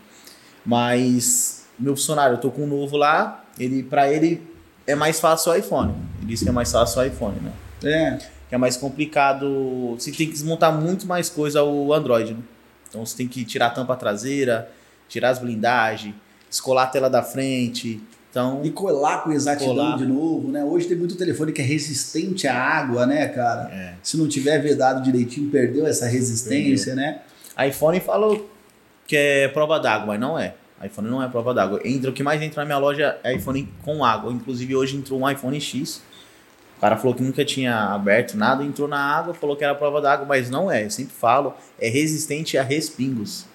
[0.63, 4.47] Mas meu funcionário, eu tô com um novo lá, ele para ele
[4.85, 5.95] é mais fácil o iPhone.
[6.19, 7.51] Ele disse que é mais fácil o iPhone, né?
[7.83, 8.17] É.
[8.47, 12.39] Que é mais complicado, você tem que desmontar muito mais coisa o Android, né?
[12.87, 14.69] Então você tem que tirar a tampa traseira,
[15.09, 16.13] tirar as blindagens,
[16.47, 17.99] descolar a tela da frente.
[18.37, 19.97] Então, E colar com exatidão Colar.
[19.97, 20.63] de novo, né?
[20.63, 23.67] Hoje tem muito telefone que é resistente à água, né, cara?
[23.73, 23.93] É.
[24.03, 27.21] Se não tiver vedado direitinho, perdeu essa resistência, né?
[27.67, 28.39] iPhone fala
[29.07, 30.53] que é prova d'água, mas não é.
[30.85, 31.81] iPhone não é prova d'água.
[31.83, 34.31] Entra, o que mais entra na minha loja é iPhone com água.
[34.31, 36.03] Inclusive hoje entrou um iPhone X.
[36.77, 39.99] O cara falou que nunca tinha aberto nada, entrou na água, falou que era prova
[39.99, 40.85] d'água, mas não é.
[40.85, 43.45] Eu sempre falo, é resistente a respingos.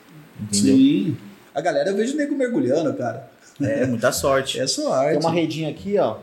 [0.40, 0.76] Entendeu?
[0.76, 1.16] Sim.
[1.54, 3.30] A galera eu vejo nego mergulhando, cara.
[3.66, 4.60] É muita sorte.
[4.60, 5.10] É sorte.
[5.10, 6.18] Tem uma redinha aqui, ó.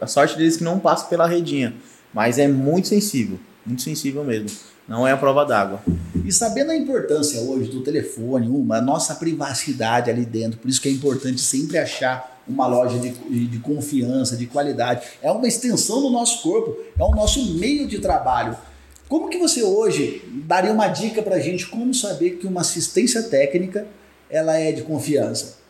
[0.00, 1.74] A sorte deles é que não passa pela redinha.
[2.12, 3.38] Mas é muito sensível.
[3.64, 4.50] Muito sensível mesmo.
[4.86, 5.80] Não é a prova d'água.
[6.24, 10.80] E sabendo a importância hoje do telefone, uma, a nossa privacidade ali dentro, por isso
[10.80, 13.10] que é importante sempre achar uma loja de,
[13.46, 15.06] de, confiança, de qualidade.
[15.22, 18.56] É uma extensão do nosso corpo, é o nosso meio de trabalho.
[19.08, 23.86] Como que você hoje daria uma dica pra gente como saber que uma assistência técnica
[24.28, 25.63] ela é de confiança?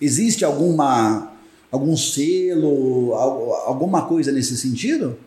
[0.00, 1.32] Existe alguma
[1.70, 5.18] algum selo, al- alguma coisa nesse sentido?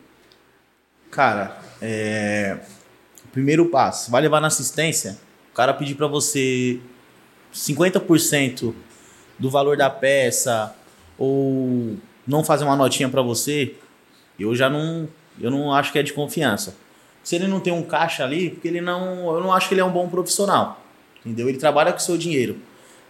[1.12, 2.58] Cara, é...
[3.32, 5.18] primeiro passo, vai levar na assistência,
[5.52, 6.80] o cara pedir pra você
[7.54, 8.74] 50%
[9.38, 10.74] do valor da peça
[11.18, 13.76] ou não fazer uma notinha para você,
[14.40, 15.08] eu já não,
[15.40, 16.76] eu não acho que é de confiança.
[17.24, 19.82] Se ele não tem um caixa ali, porque ele não, eu não acho que ele
[19.82, 20.84] é um bom profissional,
[21.24, 21.48] entendeu?
[21.50, 22.58] Ele trabalha com o seu dinheiro.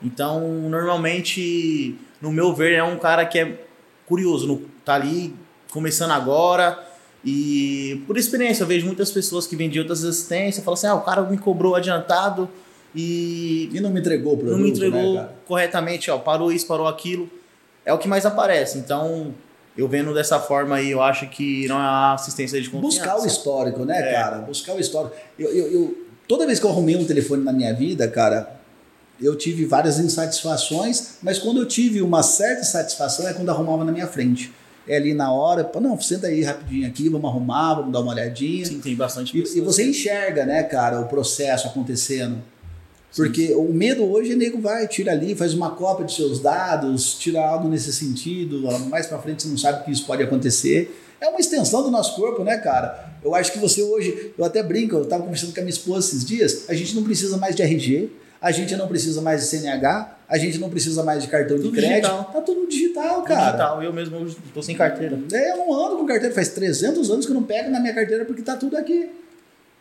[0.03, 3.59] Então, normalmente, no meu ver, é um cara que é
[4.07, 5.33] curioso, no, tá ali
[5.71, 6.77] começando agora,
[7.23, 11.01] e por experiência, eu vejo muitas pessoas que vendiam outras assistências, falam assim: ah, o
[11.01, 12.49] cara me cobrou adiantado
[12.95, 13.69] e.
[13.71, 14.55] E não me entregou o produto.
[14.57, 17.29] Não me entregou né, corretamente, ó, parou isso, parou aquilo.
[17.85, 18.77] É o que mais aparece.
[18.79, 19.33] Então,
[19.77, 22.97] eu vendo dessa forma aí, eu acho que não é assistência de confiança.
[23.05, 24.13] Buscar o histórico, né, É.
[24.13, 24.37] cara?
[24.39, 25.15] Buscar o histórico.
[25.37, 28.60] Eu, eu, eu- toda vez que eu arrumei um telefone na minha vida, cara,
[29.21, 33.91] eu tive várias insatisfações, mas quando eu tive uma certa satisfação é quando arrumava na
[33.91, 34.51] minha frente.
[34.87, 38.11] É ali na hora, pô, não, senta aí rapidinho aqui, vamos arrumar, vamos dar uma
[38.13, 38.65] olhadinha.
[38.65, 39.57] Sim, tem bastante E, pessoas.
[39.57, 42.41] e você enxerga, né, cara, o processo acontecendo.
[43.15, 47.15] Porque o medo hoje, o nego vai, tira ali, faz uma cópia de seus dados,
[47.15, 50.97] tira algo nesse sentido, mais pra frente você não sabe que isso pode acontecer.
[51.19, 53.11] É uma extensão do nosso corpo, né, cara?
[53.23, 56.07] Eu acho que você hoje, eu até brinco, eu tava conversando com a minha esposa
[56.07, 58.09] esses dias, a gente não precisa mais de RG,
[58.41, 61.63] a gente não precisa mais de CNH, a gente não precisa mais de cartão de
[61.63, 61.93] Tudo crédito.
[62.01, 62.23] digital.
[62.33, 63.45] Tá tudo digital, Tudo cara.
[63.45, 63.83] digital.
[63.83, 65.19] Eu mesmo tô sem carteira.
[65.31, 67.93] É, eu não ando com carteira, faz 300 anos que eu não pego na minha
[67.93, 69.09] carteira porque tá tudo aqui.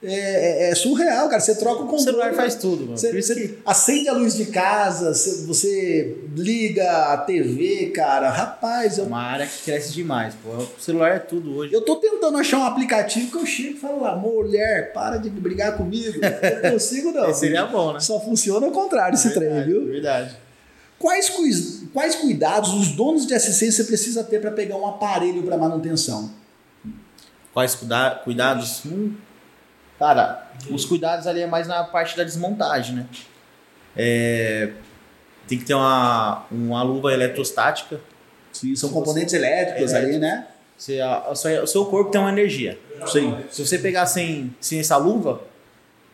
[0.03, 1.41] É, é- é surreal, cara.
[1.41, 2.05] Você troca o O controle.
[2.05, 2.97] celular faz tudo, mano.
[2.97, 5.13] Você, você acende a luz de casa,
[5.47, 8.31] você, liga a TV, cara.
[8.31, 10.51] Rapaz, É eu, uma área que cresce demais, pô.
[10.57, 11.75] O celular é tudo hoje.
[11.75, 15.29] eu tô tentando achar um aplicativo que eu chego e falo lá, mulher, para de
[15.29, 16.19] brigar comigo.
[16.25, 17.29] Eu não consigo, não.
[17.31, 18.01] Esse seria bom, né?
[18.01, 19.87] Só funciona ao contrário esse trem, Verdade, viu?
[19.87, 20.37] Verdade.
[20.99, 25.59] Quais, cuis- quais cuidados os donos de assistência precisam ter para pegar um aparelho para
[25.59, 26.31] manutenção?
[27.53, 28.83] Quais cuida- cuidados?
[28.87, 29.13] Hum,
[30.01, 33.07] cara, os cuidados ali é mais na parte da desmontagem, né?
[33.97, 34.71] É,
[35.47, 38.01] tem que ter uma, uma luva eletrostática.
[38.53, 40.47] Sim, são componentes elétricos ali, né?
[40.77, 42.79] Você, a- a o seu corpo tem uma energia.
[43.07, 43.37] Sim.
[43.51, 45.43] Se você pegar sem, sem essa luva,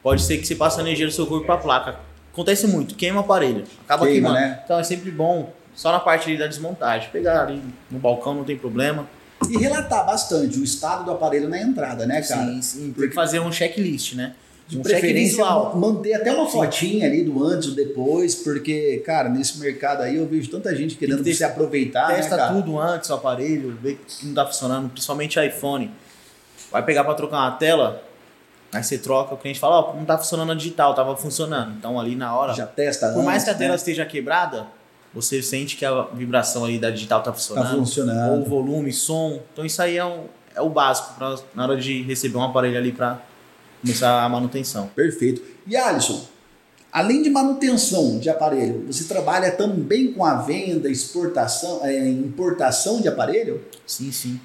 [0.03, 1.97] pode ser que você passe a energia do seu corpo para a placa.
[2.33, 4.35] Acontece muito, queima o aparelho, acaba Queima, queimando.
[4.55, 4.61] né?
[4.65, 7.09] Então é sempre bom, só na parte da desmontagem.
[7.11, 9.09] Pegar ali no balcão não tem problema.
[9.51, 12.47] E relatar bastante o estado do aparelho na entrada, né, cara?
[12.47, 12.95] sim, sim.
[12.97, 14.35] Tem que fazer um checklist, né?
[14.67, 15.45] De um preferência,
[15.77, 20.27] manter até uma fotinha ali do antes, do depois, porque, cara, nesse mercado aí eu
[20.27, 22.53] vejo tanta gente querendo que se aproveitar, né, Testa cara?
[22.53, 25.89] tudo antes o aparelho, vê que não tá funcionando, principalmente iPhone.
[26.73, 28.03] Vai pegar para trocar uma tela,
[28.73, 31.77] aí você troca, o cliente fala, ó, não tá funcionando a digital, tava funcionando.
[31.79, 33.77] Então ali na hora, Já testa por mais antes, que a tela né?
[33.77, 34.67] esteja quebrada,
[35.17, 37.65] você sente que a vibração aí da digital tá funcionando.
[37.71, 38.39] Tá funcionando.
[38.41, 39.41] Ou volume, som.
[39.53, 40.25] Então isso aí é, um,
[40.55, 43.21] é o básico pra, na hora de receber um aparelho ali para
[43.81, 44.89] começar a manutenção.
[44.95, 45.41] Perfeito.
[45.67, 46.23] E Alisson,
[46.93, 53.09] além de manutenção de aparelho, você trabalha também com a venda, exportação, é, importação de
[53.09, 53.63] aparelho?
[53.87, 54.39] Sim, sim.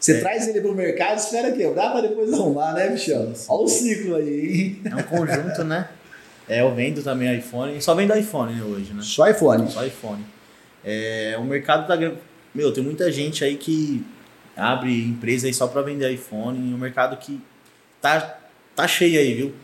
[0.00, 0.20] Você É.
[0.20, 3.32] traz ele pro mercado, espera quebrar para depois arrumar, né, bichão?
[3.48, 4.80] Olha o ciclo aí, hein?
[4.84, 5.88] É um conjunto, né?
[6.48, 7.80] É, eu vendo também iPhone.
[7.80, 9.02] Só vendo iPhone né, hoje, né?
[9.02, 9.70] Só iPhone.
[9.70, 10.24] Só iPhone.
[10.84, 11.96] É, o mercado tá.
[12.54, 14.04] Meu, tem muita gente aí que
[14.56, 16.74] abre empresa aí só pra vender iPhone.
[16.74, 17.40] O mercado que
[18.00, 18.38] tá,
[18.74, 19.54] tá cheio aí, viu?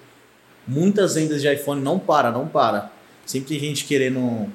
[0.66, 2.90] Muitas vendas de iPhone não para, não para.
[3.26, 4.48] Sempre tem gente querendo.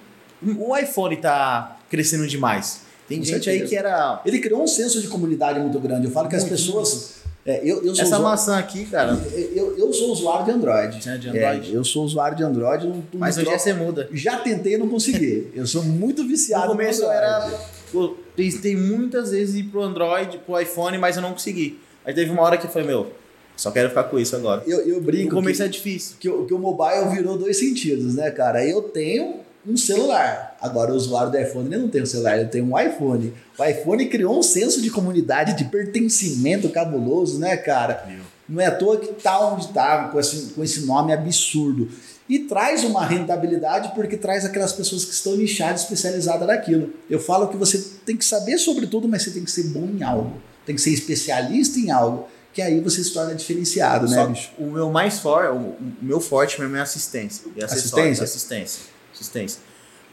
[0.57, 2.83] O iPhone tá crescendo demais.
[3.07, 3.63] Tem Com gente certeza.
[3.63, 4.21] aí que era.
[4.25, 6.05] Ele criou um senso de comunidade muito grande.
[6.05, 7.22] Eu falo que as Muito, pessoas.
[7.45, 9.19] É, eu, eu, sou Essa maçã aqui, cara.
[9.53, 11.09] eu, eu sou usuário de Android.
[11.09, 11.73] É, de Android.
[11.73, 12.87] É, eu sou usuário de Android.
[12.87, 14.09] Não, não Mas hoje troco- é você muda.
[14.13, 15.49] Já tentei e não consegui.
[15.53, 17.25] Eu sou muito viciado No começo eu Android.
[17.25, 17.59] era.
[17.91, 21.79] Pô, tentei muitas vezes ir pro Android, pro iPhone, mas eu não consegui.
[22.05, 23.11] Aí teve uma hora que eu falei, meu,
[23.55, 24.63] só quero ficar com isso agora.
[24.65, 26.15] Eu, eu No brinco começo que, é difícil.
[26.19, 28.65] que, o, que o mobile virou dois sentidos, né, cara?
[28.65, 30.57] Eu tenho um celular.
[30.61, 33.33] Agora, o usuário do iPhone ele não tem um celular, ele tem um iPhone.
[33.57, 38.05] O iPhone criou um senso de comunidade, de pertencimento cabuloso, né, cara?
[38.47, 41.89] Não é à toa que tá onde tá, com esse, com esse nome absurdo.
[42.27, 46.91] E traz uma rentabilidade porque traz aquelas pessoas que estão nichadas, especializadas naquilo.
[47.09, 49.85] Eu falo que você tem que saber sobre tudo, mas você tem que ser bom
[49.85, 50.41] em algo.
[50.65, 52.27] Tem que ser especialista em algo.
[52.53, 54.51] Que aí você se torna diferenciado, né, Só bicho?
[54.59, 57.45] o meu mais forte, o, meu forte mesmo é assistência.
[57.63, 58.23] Assistência?
[58.23, 58.92] Assistência.
[59.13, 59.61] Assistência.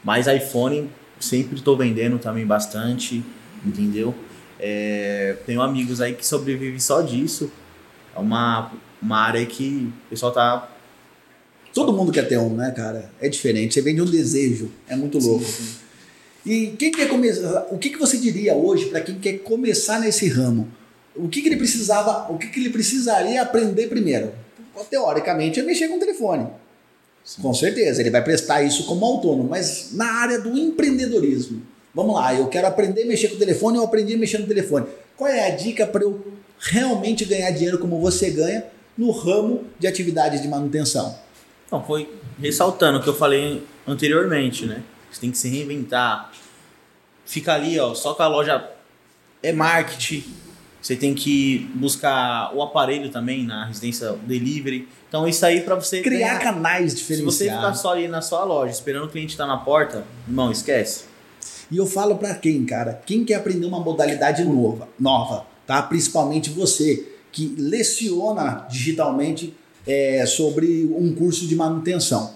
[0.03, 3.23] Mas iPhone sempre estou vendendo também bastante,
[3.65, 4.13] entendeu?
[4.59, 7.51] É, tenho amigos aí que sobrevivem só disso.
[8.15, 10.69] É uma, uma área que o pessoal tá.
[11.73, 13.11] Todo mundo quer ter um, né, cara?
[13.19, 13.73] É diferente.
[13.73, 14.69] Você vende um desejo.
[14.87, 15.45] É muito louco.
[16.45, 17.67] E quem quer começar?
[17.71, 20.67] O que, que você diria hoje para quem quer começar nesse ramo?
[21.15, 22.31] O que, que ele precisava?
[22.31, 24.33] O que, que ele precisaria aprender primeiro?
[24.89, 26.47] Teoricamente é mexer com o telefone.
[27.41, 31.61] Com certeza, ele vai prestar isso como autônomo, mas na área do empreendedorismo,
[31.93, 34.47] Vamos lá, eu quero aprender a mexer com o telefone, eu aprendi a mexer no
[34.47, 34.87] telefone.
[35.17, 36.25] Qual é a dica para eu
[36.57, 38.65] realmente ganhar dinheiro como você ganha
[38.97, 41.17] no ramo de atividades de manutenção?
[41.67, 44.83] Então, foi ressaltando o que eu falei anteriormente, né?
[45.11, 46.31] Você tem que se reinventar.
[47.25, 48.69] Fica ali, ó, só com a loja
[49.43, 50.23] é marketing.
[50.81, 54.87] Você tem que buscar o aparelho também na residência delivery.
[55.07, 57.35] Então isso aí para você criar canais Se diferenciados.
[57.35, 61.03] você ficar só ali na sua loja esperando o cliente estar na porta, irmão, esquece.
[61.69, 63.01] E eu falo para quem, cara?
[63.05, 65.81] Quem quer aprender uma modalidade nova, nova, tá?
[65.83, 69.53] Principalmente você que leciona digitalmente
[69.87, 72.35] é, sobre um curso de manutenção.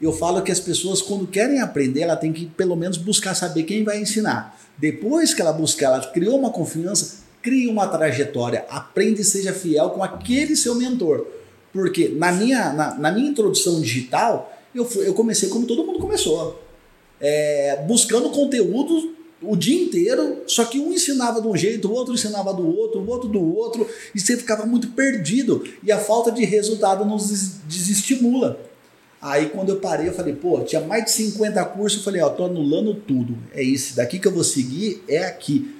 [0.00, 3.64] Eu falo que as pessoas, quando querem aprender, ela tem que pelo menos buscar saber
[3.64, 4.58] quem vai ensinar.
[4.78, 9.90] Depois que ela buscar, ela criou uma confiança, crie uma trajetória, aprende e seja fiel
[9.90, 11.26] com aquele seu mentor.
[11.72, 15.98] Porque na minha, na, na minha introdução digital, eu, fui- eu comecei como todo mundo
[15.98, 16.60] começou
[17.20, 22.12] é, buscando conteúdo o dia inteiro, só que um ensinava de um jeito, o outro
[22.12, 25.64] ensinava do outro, o outro do outro, e você ficava muito perdido.
[25.82, 28.60] E a falta de resultado nos des- desestimula.
[29.22, 32.28] Aí quando eu parei, eu falei, pô, tinha mais de 50 cursos, eu falei, ó,
[32.30, 33.36] tô anulando tudo.
[33.54, 35.74] É isso, daqui que eu vou seguir, é aqui.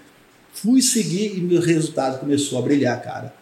[0.53, 3.35] Fui seguir e meu resultado começou a brilhar, cara.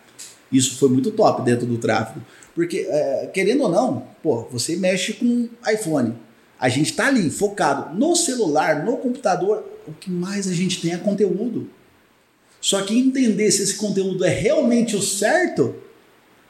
[0.51, 2.25] Isso foi muito top dentro do tráfego.
[2.55, 6.14] Porque, é, querendo ou não, pô, você mexe com iPhone.
[6.59, 9.64] A gente tá ali, focado no celular, no computador.
[9.87, 11.71] O que mais a gente tem é conteúdo.
[12.61, 15.75] Só que entender se esse conteúdo é realmente o certo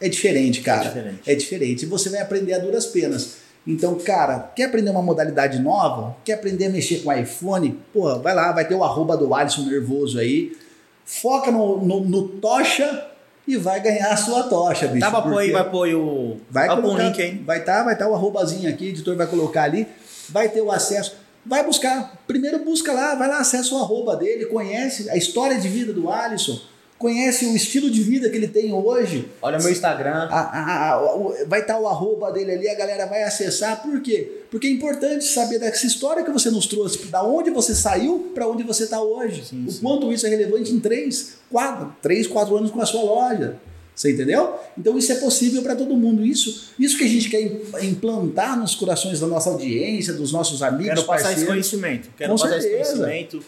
[0.00, 0.86] é diferente, cara.
[0.86, 1.20] É diferente.
[1.26, 1.82] É diferente.
[1.82, 3.47] E você vai aprender a duras penas.
[3.66, 6.16] Então, cara, quer aprender uma modalidade nova?
[6.24, 7.78] Quer aprender a mexer com iPhone?
[7.92, 10.56] Pô, vai lá, vai ter o arroba do Alisson Nervoso aí.
[11.04, 13.06] Foca no, no, no tocha
[13.46, 15.10] e vai ganhar a sua tocha, bicho.
[15.10, 16.36] Pra pôr aí, vai pôr o.
[16.50, 17.38] Vai colocar, link aí.
[17.38, 19.86] Vai estar, vai estar o arrobazinho aqui, o editor vai colocar ali,
[20.28, 21.16] vai ter o acesso.
[21.46, 25.66] Vai buscar, primeiro busca lá, vai lá, acessa o arroba dele, conhece a história de
[25.66, 26.60] vida do Alisson,
[26.98, 29.28] conhece o estilo de vida que ele tem hoje.
[29.40, 30.28] Olha meu Instagram.
[30.30, 33.80] A- a- a- vai estar o arroba dele ali, a galera vai acessar.
[33.82, 34.42] Por quê?
[34.50, 38.48] Porque é importante saber dessa história que você nos trouxe, da onde você saiu para
[38.48, 39.44] onde você está hoje.
[39.44, 39.80] Sim, o sim.
[39.80, 43.56] quanto isso é relevante em três, quatro, três, quatro anos com a sua loja.
[43.94, 44.54] Você entendeu?
[44.78, 46.24] Então isso é possível para todo mundo.
[46.24, 50.62] Isso, isso que a gente quer im- implantar nos corações da nossa audiência, dos nossos
[50.62, 51.48] amigos, Quero passar esse parceiros.
[51.48, 52.08] conhecimento.
[52.16, 52.80] Quero Com passar certeza.
[52.80, 53.44] esse conhecimento.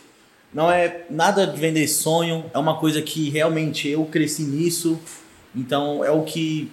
[0.53, 4.99] Não é nada de vender sonho, é uma coisa que realmente eu cresci nisso.
[5.55, 6.71] Então é o que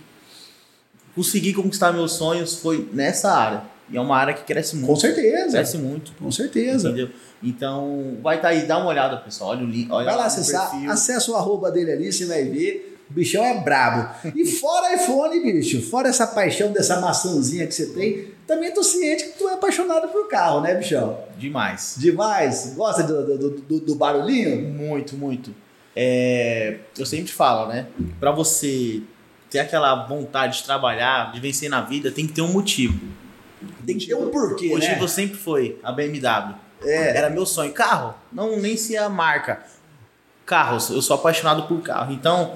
[1.16, 3.64] consegui conquistar meus sonhos foi nessa área.
[3.90, 4.88] E é uma área que cresce muito.
[4.88, 5.52] Com certeza.
[5.52, 6.12] Cresce muito.
[6.20, 6.90] Com certeza.
[6.90, 7.10] Entendeu?
[7.42, 9.52] Então vai estar aí, dá uma olhada, pessoal.
[9.52, 9.90] Olha o link.
[9.92, 12.97] Olha Vai lá acessar, acessa o arroba dele ali, você vai ver.
[13.10, 14.10] O bichão é brabo.
[14.36, 19.24] E fora iPhone, bicho, fora essa paixão dessa maçãzinha que você tem, também tô ciente
[19.26, 21.20] que tu é apaixonado por carro, né, bichão?
[21.38, 21.96] Demais.
[21.98, 22.74] Demais.
[22.76, 24.62] Gosta do, do, do- do barulhinho?
[24.70, 25.54] Muito, muito.
[25.96, 27.88] É, eu sempre falo, né?
[28.20, 29.02] Pra você
[29.50, 33.00] ter aquela vontade de trabalhar, de vencer na vida, tem que ter um motivo.
[33.86, 35.08] Tem que ter um porquê, O motivo né?
[35.08, 36.56] sempre foi a BMW.
[36.84, 37.18] É.
[37.18, 37.72] Era meu sonho.
[37.74, 39.64] Carro, não nem se a marca.
[40.46, 42.14] Carros, eu sou apaixonado por carro.
[42.14, 42.54] Então.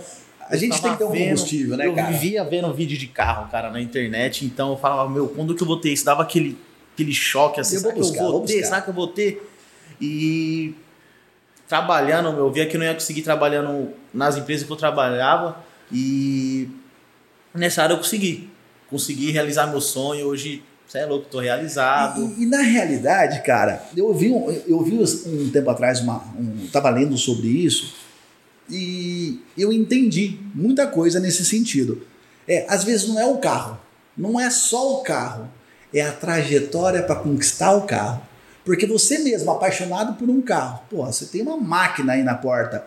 [0.52, 2.12] A gente eu tem que ter um vendo- combustível, né, eu cara?
[2.12, 4.46] vivia vendo vídeo de carro, cara, na internet.
[4.46, 6.04] Então eu falava, meu, quando que eu vou ter isso?
[6.06, 6.58] Dava aquele,
[6.94, 8.64] aquele choque assim, Eu será vou que eu vou ter?
[8.64, 9.50] Será que eu vou ter?
[10.00, 10.74] E
[11.68, 15.58] trabalhando, eu via que eu não ia conseguir trabalhando nas empresas que eu trabalhava.
[15.92, 16.70] E
[17.54, 18.50] nessa área eu consegui.
[18.90, 20.28] Consegui realizar meu sonho.
[20.28, 22.22] Hoje, você é louco, tô realizado.
[22.38, 26.18] E, e- e na realidade, cara, eu ouvi um, eu ouvi um tempo atrás, uma,
[26.38, 27.94] um, tava lendo sobre isso,
[28.72, 32.02] e eu entendi muita coisa nesse sentido.
[32.48, 33.80] É, às vezes não é o carro,
[34.18, 35.50] não é só o carro,
[35.94, 38.22] é a trajetória para conquistar o carro.
[38.64, 42.86] Porque você mesmo, apaixonado por um carro, pô, você tem uma máquina aí na porta,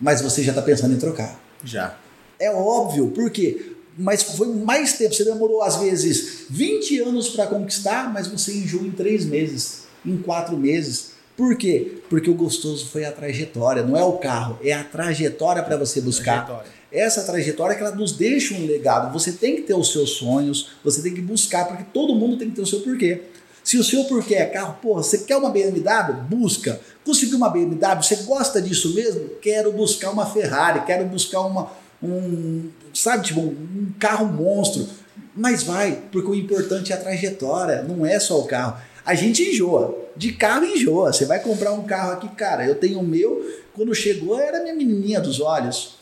[0.00, 1.40] mas você já está pensando em trocar.
[1.64, 1.96] Já.
[2.38, 3.72] É óbvio, por quê?
[3.96, 5.14] Mas foi mais tempo.
[5.14, 10.16] Você demorou, às vezes, 20 anos para conquistar, mas você enjoou em 3 meses, em
[10.16, 11.13] 4 meses.
[11.36, 11.98] Por quê?
[12.08, 16.00] Porque o gostoso foi a trajetória, não é o carro, é a trajetória para você
[16.00, 16.46] buscar.
[16.46, 16.72] Trajetória.
[16.92, 19.12] Essa trajetória que ela nos deixa um legado.
[19.12, 22.48] Você tem que ter os seus sonhos, você tem que buscar, porque todo mundo tem
[22.50, 23.22] que ter o seu porquê.
[23.64, 26.14] Se o seu porquê é carro, porra, você quer uma BMW?
[26.28, 26.78] Busca.
[27.04, 28.02] Conseguiu uma BMW?
[28.02, 29.30] Você gosta disso mesmo?
[29.40, 34.86] Quero buscar uma Ferrari, quero buscar uma, um, sabe, tipo, um, um carro monstro.
[35.34, 38.76] Mas vai, porque o importante é a trajetória, não é só o carro.
[39.04, 41.12] A gente enjoa, de carro enjoa.
[41.12, 43.44] Você vai comprar um carro aqui, cara, eu tenho o meu,
[43.74, 45.96] quando chegou era minha menininha dos olhos.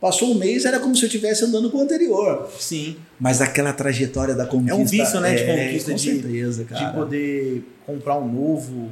[0.00, 2.50] Passou um mês, era como se eu estivesse andando com o anterior.
[2.58, 2.96] Sim.
[3.20, 4.72] Mas aquela trajetória da conquista.
[4.72, 6.86] É um vício, né, de é, conquista, com de- certeza, cara.
[6.86, 8.90] De poder comprar um novo.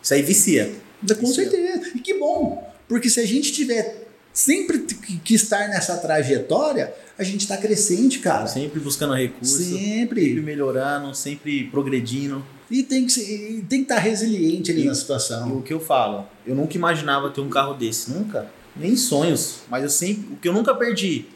[0.00, 0.72] Isso aí vicia.
[1.18, 1.90] Com certeza.
[1.96, 2.72] E que bom.
[2.88, 4.78] Porque se a gente tiver sempre
[5.24, 8.46] que, estar nessa trajetória, a gente está crescente, cara.
[8.46, 9.66] Sempre buscando recursos.
[9.66, 10.26] Sempre.
[10.26, 12.46] Sempre melhorando, sempre progredindo.
[12.70, 15.56] E tem que, ser, e tem que estar resiliente ali E- na E situação.
[15.58, 18.50] o que eu falo, eu nunca imaginava ter um carro desse, nunca.
[18.74, 21.26] Nem sonhos, mas eu sempre, o que eu nunca perdi,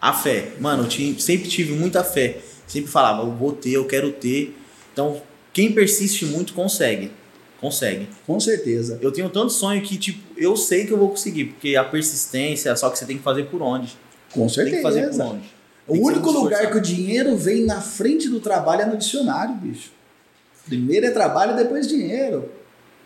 [0.00, 0.52] a fé.
[0.60, 2.40] Mano, eu ti- sempre tive muita fé.
[2.66, 4.56] Sempre falava, eu vou ter, eu quero ter.
[4.92, 5.20] Então,
[5.52, 7.10] quem persiste muito consegue.
[7.60, 8.08] Consegue.
[8.26, 8.98] Com certeza.
[9.02, 12.74] Eu tenho tanto sonho que, tipo, eu sei que eu vou conseguir, porque a persistência,
[12.76, 13.94] só que você tem que fazer por onde.
[14.32, 15.24] Com Tem que fazer por certeza.
[15.24, 15.50] onde.
[15.88, 18.96] O Tem ser único lugar que o dinheiro vem na frente do trabalho é no
[18.96, 19.90] dicionário, bicho.
[20.70, 22.48] Primeiro é trabalho, depois dinheiro.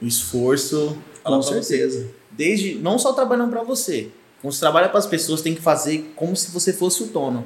[0.01, 0.99] O esforço.
[1.23, 2.11] Com certeza.
[2.31, 4.11] Desde, não só trabalhando pra você.
[4.43, 7.43] Quando você trabalha para as pessoas, tem que fazer como se você fosse o dono.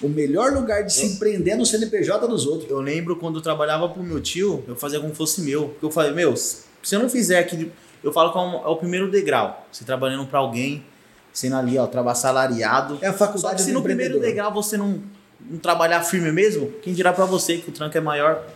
[0.00, 2.70] O melhor lugar de se empreender é no CNPJ dos outros.
[2.70, 5.70] Eu lembro quando eu trabalhava pro meu tio, eu fazia como fosse meu.
[5.70, 7.72] Porque eu falei, meu, se eu não fizer aqui,
[8.04, 9.66] eu falo que é, é o primeiro degrau.
[9.72, 10.84] Você trabalhando pra alguém,
[11.32, 12.98] sendo ali, ó, trabalho salariado.
[13.02, 15.02] É a Só faculdade que se no primeiro degrau você não,
[15.40, 18.46] não trabalhar firme mesmo, quem dirá pra você que o tranco é maior?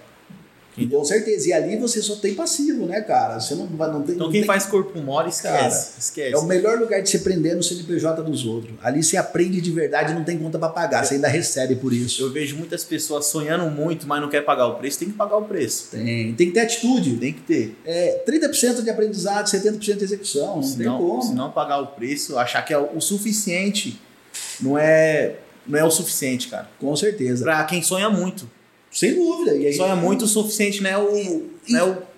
[0.88, 1.48] Com certeza.
[1.48, 3.40] E ali você só tem passivo, né, cara?
[3.40, 4.14] Você não, vai- não tem.
[4.14, 5.56] Então não quem tem- faz corpo mole, esquece.
[5.58, 6.34] Cara, esquece.
[6.34, 8.74] É o melhor lugar de se prender no CNPJ dos outros.
[8.82, 11.04] Ali você aprende de verdade e não tem conta pra pagar.
[11.04, 12.22] Você ainda recebe por isso.
[12.22, 14.98] Eu vejo muitas pessoas sonhando muito, mas não quer pagar o preço.
[14.98, 15.88] Tem que pagar o preço.
[15.90, 17.16] Tem, tem que ter atitude.
[17.16, 17.76] Tem que ter.
[17.84, 20.56] É 30% de aprendizado, 70% de execução.
[20.56, 21.22] Não se tem não, como.
[21.22, 24.00] se não pagar o preço, achar que é o suficiente,
[24.60, 26.68] não é, não é o suficiente, cara.
[26.78, 27.44] Com certeza.
[27.44, 28.48] Pra quem sonha muito.
[28.90, 29.54] Sem dúvida.
[29.56, 31.42] E, aí, Sonha muito o suficiente, não é o.
[31.68, 32.10] Não é o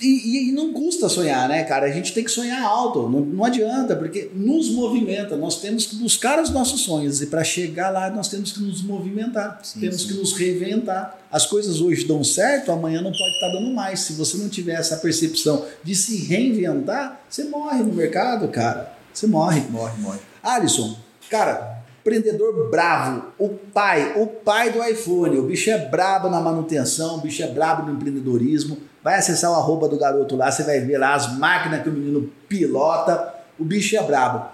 [0.00, 1.86] e, e- e não custa sonhar, né, cara?
[1.86, 3.08] A gente tem que sonhar alto.
[3.08, 5.36] Não, não adianta, porque nos movimenta.
[5.36, 7.22] Nós temos que buscar os nossos sonhos.
[7.22, 9.60] E para chegar lá, nós temos que nos movimentar.
[9.62, 10.08] Sim, temos sim.
[10.08, 11.18] que nos reinventar.
[11.30, 14.00] As coisas hoje dão certo, amanhã não pode estar dando mais.
[14.00, 18.92] Se você não tiver essa percepção de se reinventar, você morre no mercado, cara.
[19.12, 19.60] Você morre.
[19.70, 20.18] morre, morre.
[20.42, 20.96] Alisson,
[21.30, 21.73] cara,
[22.04, 27.20] empreendedor bravo, o pai, o pai do iPhone, o bicho é brabo na manutenção, o
[27.20, 28.76] bicho é brabo no empreendedorismo.
[29.02, 31.92] Vai acessar o arroba do garoto lá, você vai ver lá as máquinas que o
[31.92, 34.46] menino pilota, o bicho é brabo.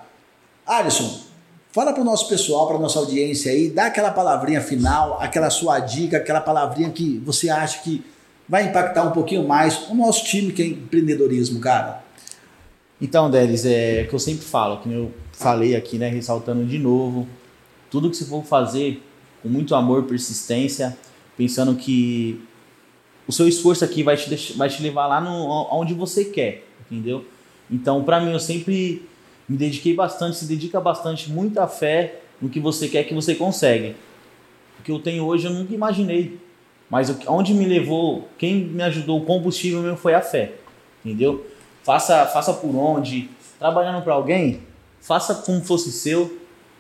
[0.64, 1.22] Alisson,
[1.72, 6.18] fala pro nosso pessoal, pra nossa audiência aí, dá aquela palavrinha final, aquela sua dica,
[6.18, 8.05] aquela palavrinha que você acha que
[8.48, 12.03] vai impactar um pouquinho mais o nosso time que é empreendedorismo, cara.
[13.01, 16.78] Então, Delis, é o que eu sempre falo, que eu falei aqui, né, ressaltando de
[16.78, 17.26] novo,
[17.91, 19.03] tudo que você for fazer
[19.43, 20.97] com muito amor, persistência,
[21.36, 22.41] pensando que
[23.26, 25.30] o seu esforço aqui vai te, deix- vai te levar lá no,
[25.72, 27.24] onde você quer, entendeu?
[27.70, 29.03] Então, para mim, eu sempre
[29.49, 33.95] me dediquei bastante, se dedica bastante, muita fé no que você quer que você consegue.
[34.78, 36.38] O que eu tenho hoje eu nunca imaginei,
[36.88, 40.53] mas onde me levou, quem me ajudou, o combustível mesmo foi a fé,
[41.05, 41.47] entendeu?
[41.82, 43.28] Faça, faça por onde,
[43.59, 44.61] trabalhando para alguém,
[45.01, 46.38] faça como fosse seu,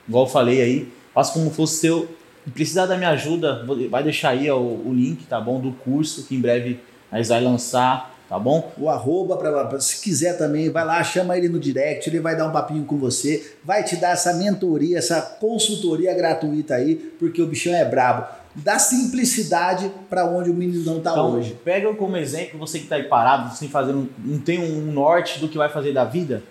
[0.08, 0.88] igual eu falei aí,
[1.20, 2.08] faça como fosse seu.
[2.44, 5.60] Se precisar da minha ajuda, vou- vai deixar aí ó, o, o link, tá bom?
[5.60, 6.80] Do curso que em breve
[7.12, 8.72] nós vai lançar, tá bom?
[8.78, 12.34] o arroba, pra, pra- se quiser também, vai lá, chama ele no direct, ele vai
[12.36, 17.42] dar um papinho com você, vai te dar essa mentoria, essa consultoria gratuita aí, porque
[17.42, 18.26] o bichão é brabo.
[18.54, 21.56] Da simplicidade para onde o meninão tá Então, hoje.
[21.64, 25.38] pega sem exemplo você que tá aí parado, sem fazer, um- não tem um norte
[25.40, 26.42] do que vai fazer da vida.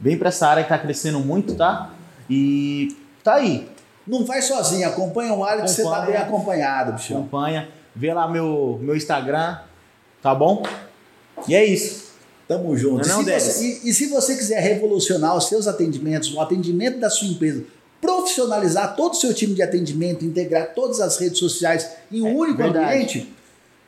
[0.00, 1.90] Vem para essa área que tá crescendo muito, tá?
[2.28, 3.68] E tá aí.
[4.06, 7.18] Não vai sozinho, acompanha o Alex, você tá bem acompanhado, bichão.
[7.18, 9.58] Acompanha, vê lá meu, meu Instagram,
[10.22, 10.62] tá bom?
[11.48, 12.06] E é isso.
[12.46, 13.08] Tamo junto.
[13.08, 16.32] Não é não, e, se você, e- e se você quiser revolucionar os seus atendimentos,
[16.32, 17.64] o atendimento da sua empresa,
[18.00, 22.32] profissionalizar todo o seu time de atendimento, integrar todas as redes sociais em um É,
[22.32, 22.86] único verdade.
[22.94, 23.34] ambiente,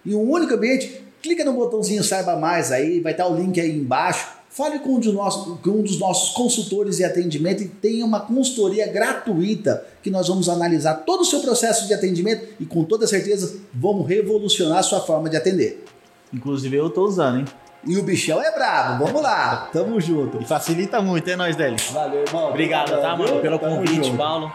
[0.05, 3.71] em um único ambiente, clica no botãozinho Saiba Mais aí, vai estar o link aí
[3.79, 4.38] embaixo.
[4.59, 8.88] Fale com um, de com um dos nossos consultores de atendimento e tenha uma consultoria
[8.88, 13.56] gratuita que nós vamos analisar todo o seu processo de atendimento e com toda certeza
[13.72, 15.84] vamos revolucionar a sua forma de atender.
[16.34, 17.44] Inclusive eu tô usando, hein?
[17.86, 20.42] E o bichão é brabo, vamos lá, tamo junto.
[20.42, 21.76] E facilita muito, é nóis, Deli.
[21.92, 22.48] Valeu, irmão.
[22.48, 24.11] Obrigado, tá, mano, pelo convite.
[24.16, 24.52] Paulo.